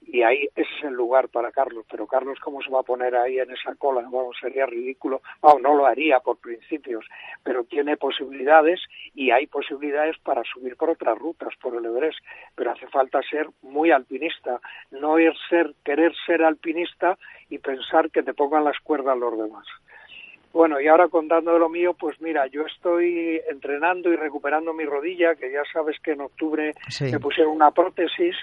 y 0.06 0.24
ahí 0.24 0.48
ese 0.56 0.70
es 0.80 0.84
el 0.84 0.94
lugar 0.94 1.30
para 1.30 1.52
Carlos, 1.52 1.86
pero 1.90 2.08
Carlos 2.08 2.38
cómo 2.40 2.62
se 2.62 2.70
va 2.70 2.82
a 2.82 2.84
poner 2.84 3.16
ahí 3.16 3.40
en 3.40 3.52
esa 3.52 3.76
cola, 3.76 4.02
bueno, 4.10 4.30
sería 4.40 4.66
ridículo, 4.66 5.22
bueno, 5.42 5.60
no 5.60 5.76
lo 5.76 5.86
haría 5.86 6.20
por 6.20 6.38
principios, 6.38 7.06
pero 7.44 7.64
tiene 7.64 7.98
posibilidades 7.98 8.80
y 9.16 9.32
hay 9.32 9.48
posibilidades 9.48 10.18
para 10.20 10.44
subir 10.44 10.76
por 10.76 10.90
otras 10.90 11.18
rutas, 11.18 11.54
por 11.62 11.76
el 11.76 11.86
Everest, 11.86 12.20
pero 12.56 12.72
hace 12.72 12.88
falta 12.88 13.22
ser 13.30 13.48
muy 13.62 13.92
alpinista, 13.92 14.60
no 14.92 15.20
ir 15.20 15.34
ser, 15.50 15.74
querer 15.84 16.14
ser 16.26 16.44
alpinista 16.44 17.18
y 17.50 17.60
pensar 17.60 18.12
que 18.12 18.24
te 18.24 18.34
pongan 18.34 18.64
las 18.64 18.80
cuerdas 18.80 19.18
los 19.18 19.38
demás. 19.38 19.66
Bueno, 20.54 20.80
y 20.80 20.88
ahora 20.88 21.08
contando 21.08 21.52
de 21.52 21.58
lo 21.58 21.68
mío, 21.68 21.96
pues 22.00 22.22
mira, 22.22 22.46
yo 22.46 22.62
estoy 22.68 23.42
entrenando 23.50 24.14
y 24.14 24.16
recuperando 24.16 24.72
mi 24.72 24.86
rodilla, 24.86 25.34
que 25.34 25.52
ya 25.52 25.64
sabes 25.74 25.98
que 26.04 26.12
en 26.12 26.22
octubre 26.22 26.74
me 27.02 27.20
pusieron 27.20 27.56
una 27.56 27.72
prótesis, 27.72 28.36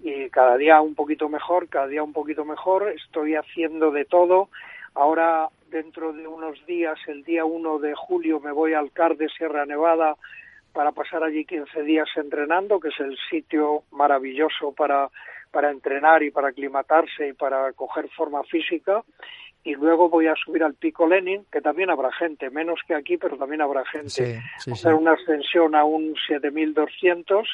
y 0.00 0.30
cada 0.30 0.56
día 0.56 0.80
un 0.80 0.94
poquito 0.94 1.28
mejor, 1.28 1.68
cada 1.68 1.86
día 1.86 2.02
un 2.02 2.12
poquito 2.12 2.44
mejor, 2.44 2.88
estoy 2.90 3.34
haciendo 3.34 3.90
de 3.90 4.04
todo. 4.04 4.48
Ahora, 4.94 5.48
dentro 5.70 6.12
de 6.12 6.26
unos 6.26 6.64
días, 6.66 6.98
el 7.06 7.24
día 7.24 7.44
1 7.44 7.78
de 7.78 7.94
julio, 7.94 8.40
me 8.40 8.52
voy 8.52 8.74
al 8.74 8.92
CAR 8.92 9.16
de 9.16 9.28
Sierra 9.28 9.66
Nevada 9.66 10.16
para 10.72 10.92
pasar 10.92 11.24
allí 11.24 11.44
15 11.44 11.82
días 11.82 12.08
entrenando, 12.16 12.78
que 12.78 12.88
es 12.88 13.00
el 13.00 13.16
sitio 13.30 13.82
maravilloso 13.90 14.72
para, 14.72 15.08
para 15.50 15.70
entrenar 15.70 16.22
y 16.22 16.30
para 16.30 16.48
aclimatarse 16.48 17.28
y 17.28 17.32
para 17.32 17.72
coger 17.72 18.08
forma 18.10 18.42
física. 18.44 19.02
Y 19.64 19.74
luego 19.74 20.08
voy 20.08 20.28
a 20.28 20.34
subir 20.36 20.62
al 20.62 20.74
Pico 20.74 21.06
Lenin, 21.06 21.44
que 21.50 21.60
también 21.60 21.90
habrá 21.90 22.12
gente, 22.12 22.48
menos 22.48 22.80
que 22.86 22.94
aquí, 22.94 23.16
pero 23.16 23.36
también 23.36 23.60
habrá 23.60 23.84
gente. 23.84 24.40
Hacer 24.70 24.94
una 24.94 25.12
ascensión 25.12 25.74
a 25.74 25.84
un 25.84 26.14
7200 26.28 27.48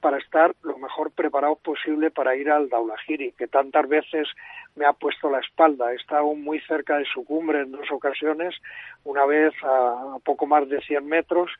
para 0.00 0.18
estar 0.18 0.54
lo 0.62 0.78
mejor 0.78 1.10
preparados 1.10 1.58
posible 1.58 2.10
para 2.10 2.34
ir 2.36 2.50
al 2.50 2.68
Daulahiri, 2.68 3.32
que 3.32 3.46
tantas 3.46 3.88
veces 3.88 4.28
me 4.76 4.86
ha 4.86 4.92
puesto 4.92 5.30
la 5.30 5.40
espalda. 5.40 5.92
He 5.92 5.96
estado 5.96 6.34
muy 6.34 6.60
cerca 6.60 6.98
de 6.98 7.04
su 7.04 7.24
cumbre 7.24 7.60
en 7.60 7.72
dos 7.72 7.90
ocasiones, 7.90 8.54
una 9.04 9.24
vez 9.26 9.52
a, 9.62 10.16
poco 10.24 10.46
más 10.46 10.68
de 10.68 10.80
100 10.80 11.06
metros, 11.06 11.50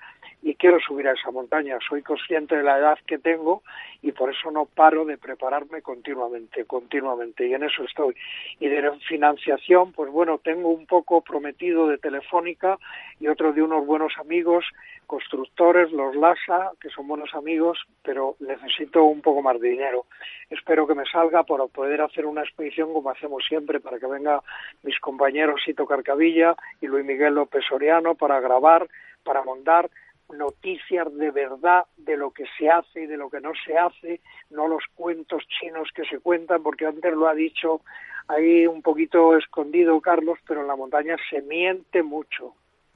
y 0.42 0.54
quiero 0.54 0.80
subir 0.80 1.06
a 1.06 1.12
esa 1.12 1.30
montaña. 1.30 1.78
Soy 1.86 2.02
consciente 2.02 2.56
de 2.56 2.62
la 2.62 2.78
edad 2.78 2.98
que 3.06 3.18
tengo 3.18 3.62
y 4.02 4.12
por 4.12 4.30
eso 4.30 4.50
no 4.50 4.64
paro 4.64 5.04
de 5.04 5.18
prepararme 5.18 5.82
continuamente, 5.82 6.64
continuamente, 6.64 7.46
y 7.46 7.52
en 7.52 7.64
eso 7.64 7.84
estoy. 7.84 8.14
Y 8.58 8.68
de 8.68 8.90
financiación, 9.08 9.92
pues 9.92 10.10
bueno, 10.10 10.38
tengo 10.38 10.70
un 10.70 10.86
poco 10.86 11.20
prometido 11.20 11.88
de 11.88 11.98
Telefónica 11.98 12.78
y 13.18 13.28
otro 13.28 13.52
de 13.52 13.62
unos 13.62 13.84
buenos 13.86 14.14
amigos 14.18 14.64
constructores, 15.10 15.90
los 15.90 16.14
LASA, 16.14 16.70
que 16.80 16.88
son 16.88 17.08
buenos 17.08 17.34
amigos, 17.34 17.76
pero 18.00 18.36
necesito 18.38 19.02
un 19.02 19.20
poco 19.20 19.42
más 19.42 19.60
de 19.60 19.70
dinero. 19.70 20.06
Espero 20.48 20.86
que 20.86 20.94
me 20.94 21.04
salga 21.04 21.42
para 21.42 21.66
poder 21.66 22.00
hacer 22.00 22.26
una 22.26 22.42
expedición 22.42 22.92
como 23.00 23.10
hacemos 23.10 23.42
siempre, 23.48 23.80
para 23.80 23.98
que 23.98 24.06
venga 24.06 24.42
mis 24.82 24.98
compañeros 25.00 25.62
Sito 25.64 25.86
Carcavilla 25.86 26.54
y 26.80 26.86
Luis 26.86 27.04
Miguel 27.04 27.34
López 27.34 27.64
Soriano 27.66 28.14
para 28.14 28.40
grabar, 28.40 28.86
para 29.24 29.42
montar 29.42 29.90
noticias 30.30 31.12
de 31.16 31.30
verdad 31.30 31.86
de 31.96 32.16
lo 32.16 32.30
que 32.30 32.44
se 32.58 32.68
hace 32.68 33.02
y 33.02 33.06
de 33.06 33.16
lo 33.16 33.30
que 33.30 33.40
no 33.40 33.52
se 33.64 33.76
hace, 33.76 34.20
no 34.50 34.68
los 34.68 34.84
cuentos 34.94 35.42
chinos 35.48 35.88
que 35.94 36.04
se 36.04 36.18
cuentan, 36.20 36.62
porque 36.62 36.86
antes 36.86 37.12
lo 37.14 37.26
ha 37.26 37.34
dicho 37.34 37.80
ahí 38.28 38.66
un 38.66 38.82
poquito 38.82 39.36
escondido 39.36 40.00
Carlos, 40.00 40.38
pero 40.46 40.60
en 40.60 40.68
la 40.68 40.76
montaña 40.76 41.16
se 41.30 41.40
miente 41.40 42.02
mucho 42.02 42.54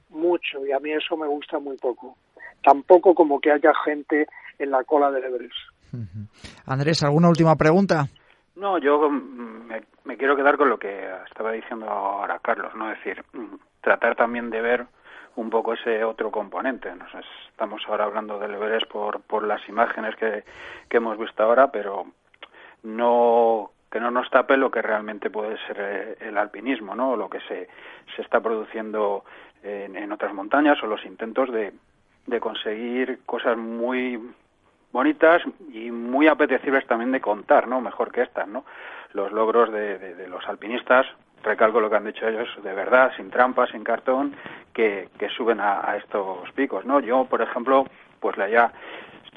mucho 0.09 0.65
y 0.65 0.71
a 0.71 0.79
mí 0.79 0.91
eso 0.91 1.17
me 1.17 1.27
gusta 1.27 1.59
muy 1.59 1.77
poco. 1.77 2.17
Tampoco 2.63 3.13
como 3.13 3.39
que 3.39 3.51
haya 3.51 3.71
gente 3.83 4.27
en 4.57 4.71
la 4.71 4.83
cola 4.83 5.11
del 5.11 5.25
Everest. 5.25 5.55
Andrés, 6.65 7.03
¿alguna 7.03 7.29
última 7.29 7.55
pregunta? 7.55 8.07
No, 8.55 8.77
yo 8.77 9.09
mm, 9.09 9.69
me, 10.05 10.17
quiero 10.17 10.35
quedar 10.35 10.57
con 10.57 10.69
lo 10.69 10.79
que 10.79 11.09
estaba 11.27 11.51
diciendo 11.51 11.89
ahora 11.89 12.39
Carlos, 12.39 12.73
¿no? 12.75 12.91
Es 12.91 12.97
decir, 13.03 13.23
mm, 13.33 13.55
tratar 13.81 14.15
también 14.15 14.49
de 14.49 14.61
ver 14.61 14.85
un 15.35 15.49
poco 15.49 15.73
ese 15.73 16.03
otro 16.03 16.31
componente. 16.31 16.93
Nos 16.95 17.09
estamos 17.49 17.83
ahora 17.87 18.05
hablando 18.05 18.39
del 18.39 18.53
Everest 18.53 18.87
por, 18.87 19.21
por 19.21 19.43
las 19.43 19.67
imágenes 19.67 20.15
que, 20.15 20.43
hemos 20.89 21.17
visto 21.17 21.43
ahora, 21.43 21.71
pero 21.71 22.05
no 22.83 23.71
que 23.91 23.99
no 23.99 24.11
nos 24.11 24.29
tape 24.29 24.57
lo 24.57 24.71
que 24.71 24.81
realmente 24.81 25.29
puede 25.29 25.57
ser 25.67 25.77
eh, 25.79 26.17
el 26.21 26.37
alpinismo, 26.37 26.95
¿no? 26.95 27.15
Lo 27.15 27.29
que 27.29 27.39
se, 27.41 27.69
se 28.15 28.21
está 28.21 28.41
produciendo 28.41 29.23
en, 29.63 30.11
otras 30.11 30.33
montañas 30.33 30.81
o 30.83 30.87
los 30.87 31.03
intentos 31.05 31.51
de, 31.51 31.73
de 32.27 32.39
conseguir 32.39 33.19
cosas 33.25 33.57
muy 33.57 34.19
bonitas 34.95 35.41
y 35.73 35.91
muy 35.91 36.29
apetecibles 36.29 36.87
también 36.87 37.11
de 37.11 37.19
contar, 37.19 37.67
¿no? 37.67 37.81
Mejor 37.81 38.13
que 38.13 38.21
estas, 38.21 38.47
¿no? 38.47 38.63
Los 39.11 39.33
logros 39.33 39.69
de, 39.69 40.25
los 40.29 40.47
alpinistas, 40.47 41.05
recalco 41.43 41.81
lo 41.81 41.89
que 41.89 41.97
han 41.97 42.05
dicho 42.05 42.25
ellos, 42.25 42.47
de 42.63 42.73
verdad, 42.73 43.11
sin 43.17 43.29
trampas, 43.29 43.71
sin 43.71 43.83
cartón, 43.83 44.33
que, 44.73 45.09
que 45.19 45.27
suben 45.27 45.59
a, 45.59 45.81
a, 45.91 45.97
estos 45.97 46.49
picos, 46.53 46.85
¿no? 46.85 47.01
Yo, 47.01 47.25
por 47.25 47.41
ejemplo, 47.41 47.85
pues 48.21 48.37
la 48.37 48.47
ya 48.47 48.71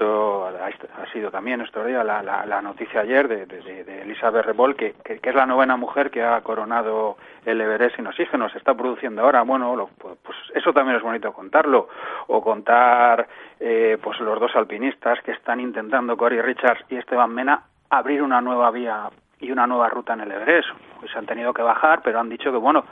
esto 0.04 0.88
ha 0.96 1.12
sido 1.12 1.30
también 1.30 1.60
esto 1.60 1.82
la, 1.84 2.22
la, 2.22 2.46
la 2.46 2.62
noticia 2.62 3.00
ayer 3.00 3.28
de, 3.28 3.46
de, 3.46 4.02
Elizabeth 4.02 4.46
Rebol, 4.46 4.76
que, 4.76 4.94
que, 5.04 5.20
es 5.22 5.34
la 5.34 5.46
novena 5.46 5.76
mujer 5.76 6.10
que 6.10 6.22
ha 6.22 6.40
coronado 6.40 7.16
el 7.44 7.60
Everest 7.60 7.96
sin 7.96 8.06
oxígeno, 8.06 8.48
se 8.48 8.58
está 8.58 8.74
produciendo 8.74 9.22
ahora. 9.22 9.42
Bueno, 9.42 9.74
lo, 9.76 9.88
pues, 9.98 10.16
pues 10.22 10.36
eso 10.54 10.72
también 10.72 10.96
es 10.96 11.02
bonito 11.02 11.32
contarlo. 11.32 11.88
O 12.28 12.42
contar 12.42 13.28
eh, 13.60 13.98
pues 14.02 14.20
los 14.20 14.38
dos 14.38 14.54
alpinistas 14.54 15.20
que 15.22 15.32
están 15.32 15.60
intentando, 15.60 16.16
Cory 16.16 16.40
Richards 16.40 16.84
y 16.88 16.96
Esteban 16.96 17.34
Mena, 17.34 17.62
abrir 17.90 18.22
una 18.22 18.40
nueva 18.40 18.70
vía 18.70 19.10
y 19.40 19.50
una 19.50 19.66
nueva 19.66 19.88
ruta 19.88 20.14
en 20.14 20.20
el 20.20 20.32
Everest. 20.32 20.68
Pues 21.00 21.14
han 21.16 21.26
tenido 21.26 21.52
que 21.52 21.62
bajar, 21.62 22.02
pero 22.02 22.20
han 22.20 22.28
dicho 22.28 22.50
que, 22.50 22.58
bueno, 22.58 22.84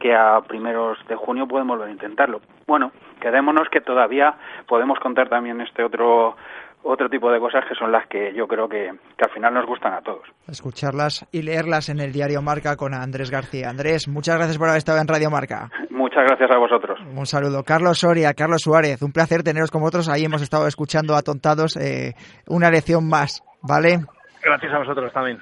que 0.00 0.14
a 0.14 0.40
primeros 0.42 0.98
de 1.08 1.16
junio 1.16 1.46
pueden 1.46 1.66
volver 1.66 1.88
a 1.88 1.92
intentarlo. 1.92 2.40
Bueno, 2.66 2.92
quedémonos 3.20 3.68
que 3.70 3.80
todavía 3.80 4.34
podemos 4.66 4.98
contar 4.98 5.28
también 5.28 5.60
este 5.60 5.84
otro 5.84 6.36
otro 6.82 7.08
tipo 7.08 7.30
de 7.32 7.40
cosas 7.40 7.64
que 7.68 7.74
son 7.74 7.90
las 7.90 8.06
que 8.06 8.32
yo 8.32 8.46
creo 8.46 8.68
que, 8.68 8.92
que, 9.16 9.24
al 9.24 9.30
final 9.30 9.54
nos 9.54 9.66
gustan 9.66 9.92
a 9.94 10.02
todos. 10.02 10.22
Escucharlas 10.46 11.26
y 11.32 11.42
leerlas 11.42 11.88
en 11.88 11.98
el 11.98 12.12
diario 12.12 12.42
Marca 12.42 12.76
con 12.76 12.94
Andrés 12.94 13.30
García. 13.30 13.70
Andrés, 13.70 14.06
muchas 14.06 14.36
gracias 14.36 14.56
por 14.56 14.68
haber 14.68 14.78
estado 14.78 15.00
en 15.00 15.08
Radio 15.08 15.28
Marca. 15.28 15.68
Muchas 15.90 16.24
gracias 16.24 16.50
a 16.50 16.58
vosotros. 16.58 17.00
Un 17.00 17.26
saludo. 17.26 17.64
Carlos 17.64 17.98
Soria, 17.98 18.34
Carlos 18.34 18.62
Suárez, 18.62 19.02
un 19.02 19.12
placer 19.12 19.42
teneros 19.42 19.70
con 19.70 19.80
vosotros. 19.80 20.08
Ahí 20.08 20.24
hemos 20.24 20.42
estado 20.42 20.68
escuchando 20.68 21.16
atontados 21.16 21.76
eh, 21.76 22.14
una 22.46 22.70
lección 22.70 23.08
más, 23.08 23.42
¿vale? 23.62 23.98
Gracias 24.44 24.72
a 24.72 24.78
vosotros 24.78 25.12
también. 25.12 25.38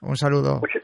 Un 0.00 0.16
saludo. 0.16 0.60
Muchas 0.60 0.82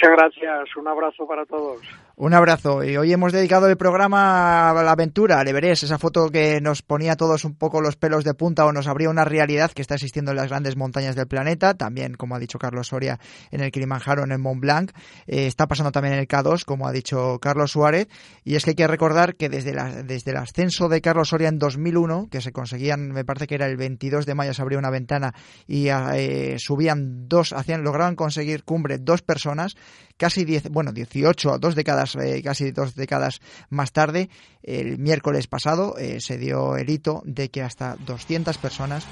gracias, 0.00 0.76
un 0.76 0.88
abrazo 0.88 1.26
para 1.26 1.44
todos. 1.44 1.80
Un 2.16 2.34
abrazo. 2.34 2.84
Y 2.84 2.96
hoy 2.96 3.12
hemos 3.12 3.32
dedicado 3.32 3.68
el 3.68 3.76
programa 3.76 4.70
a 4.70 4.82
la 4.82 4.92
aventura, 4.92 5.40
al 5.40 5.48
Everest, 5.48 5.82
esa 5.82 5.98
foto 5.98 6.30
que 6.30 6.60
nos 6.60 6.82
ponía 6.82 7.12
a 7.12 7.16
todos 7.16 7.44
un 7.44 7.56
poco 7.56 7.80
los 7.80 7.96
pelos 7.96 8.22
de 8.22 8.34
punta 8.34 8.66
o 8.66 8.72
nos 8.72 8.86
abría 8.86 9.10
una 9.10 9.24
realidad 9.24 9.72
que 9.72 9.82
está 9.82 9.94
existiendo 9.94 10.30
en 10.30 10.36
las 10.36 10.48
grandes 10.48 10.76
montañas 10.76 11.16
del 11.16 11.26
planeta, 11.26 11.74
también, 11.74 12.14
como 12.14 12.36
ha 12.36 12.38
dicho 12.38 12.58
Carlos 12.58 12.88
Soria, 12.88 13.18
en 13.50 13.60
el 13.60 13.72
Kilimanjaro, 13.72 14.24
en 14.24 14.32
el 14.32 14.38
Mont 14.38 14.60
Blanc. 14.60 14.92
Eh, 15.26 15.46
está 15.46 15.66
pasando 15.66 15.90
también 15.90 16.14
en 16.14 16.20
el 16.20 16.28
K2, 16.28 16.64
como 16.64 16.86
ha 16.86 16.92
dicho 16.92 17.38
Carlos 17.40 17.72
Suárez. 17.72 18.08
Y 18.44 18.56
es 18.56 18.64
que 18.64 18.70
hay 18.70 18.76
que 18.76 18.86
recordar 18.86 19.34
que 19.34 19.48
desde, 19.48 19.74
la, 19.74 20.02
desde 20.02 20.30
el 20.32 20.36
ascenso 20.36 20.88
de 20.88 21.00
Carlos 21.00 21.30
Soria 21.30 21.48
en 21.48 21.58
2001, 21.58 22.28
que 22.30 22.40
se 22.40 22.52
conseguían, 22.52 23.10
me 23.10 23.24
parece 23.24 23.46
que 23.46 23.54
era 23.54 23.66
el 23.66 23.76
22 23.76 24.26
de 24.26 24.34
mayo, 24.34 24.54
se 24.54 24.62
abría 24.62 24.78
una 24.78 24.90
ventana 24.90 25.32
y 25.66 25.88
eh, 25.88 26.56
subían 26.58 27.28
dos, 27.28 27.52
hacían, 27.52 27.82
lograban 27.82 28.16
conseguir 28.16 28.64
cumbre 28.64 28.98
dos 28.98 29.22
personas, 29.22 29.74
casi 30.16 30.44
10, 30.44 30.68
bueno, 30.70 30.92
18, 30.92 31.58
dos 31.58 31.74
décadas, 31.74 32.16
eh, 32.16 32.42
casi 32.42 32.70
dos 32.70 32.94
décadas 32.94 33.40
más 33.70 33.92
tarde, 33.92 34.28
el 34.62 34.98
miércoles 34.98 35.46
pasado 35.46 35.96
eh, 35.98 36.20
se 36.20 36.38
dio 36.38 36.76
el 36.76 36.88
hito 36.88 37.22
de 37.24 37.50
que 37.50 37.62
hasta 37.62 37.96
200 38.06 38.56
personas 38.58 39.04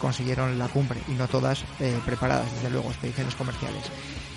consiguieron 0.00 0.58
la 0.58 0.68
cumbre 0.68 1.00
y 1.08 1.12
no 1.12 1.28
todas 1.28 1.64
preparadas, 2.04 2.52
desde 2.54 2.70
luego, 2.70 2.88
expediciones 2.90 3.34
comerciales. 3.36 3.90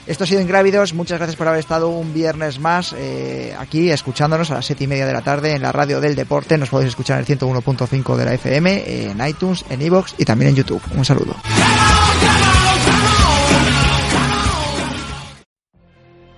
Esto 0.06 0.26
ha 0.26 0.28
sido 0.28 0.42
Ingrávidos. 0.42 0.94
Muchas 0.94 1.18
gracias 1.18 1.38
por 1.38 1.48
haber 1.48 1.62
estado 1.62 1.90
un 1.90 2.14
viernes 2.14 2.60
más 2.60 2.94
eh, 2.98 3.56
aquí 3.58 3.90
escuchándonos 3.90 4.52
a 4.52 4.56
las 4.56 4.66
siete 4.66 4.84
y 4.84 4.88
media 4.88 5.06
de 5.06 5.14
la 5.14 5.22
tarde 5.22 5.54
en 5.54 5.62
la 5.62 5.72
radio 5.72 6.02
del 6.02 6.16
deporte. 6.16 6.58
Nos 6.58 6.70
podéis 6.70 6.90
escuchar 6.90 7.18
en 7.18 7.26
el 7.32 7.40
101.5 7.40 8.16
de 8.18 8.26
la 8.26 8.34
FM, 8.34 9.10
en 9.12 9.26
iTunes, 9.26 9.64
en 9.70 9.82
iVoox 9.82 10.16
y 10.18 10.26
también 10.26 10.50
en 10.50 10.56
YouTube. 10.58 10.82
Un 10.96 11.06
saludo. 11.06 11.36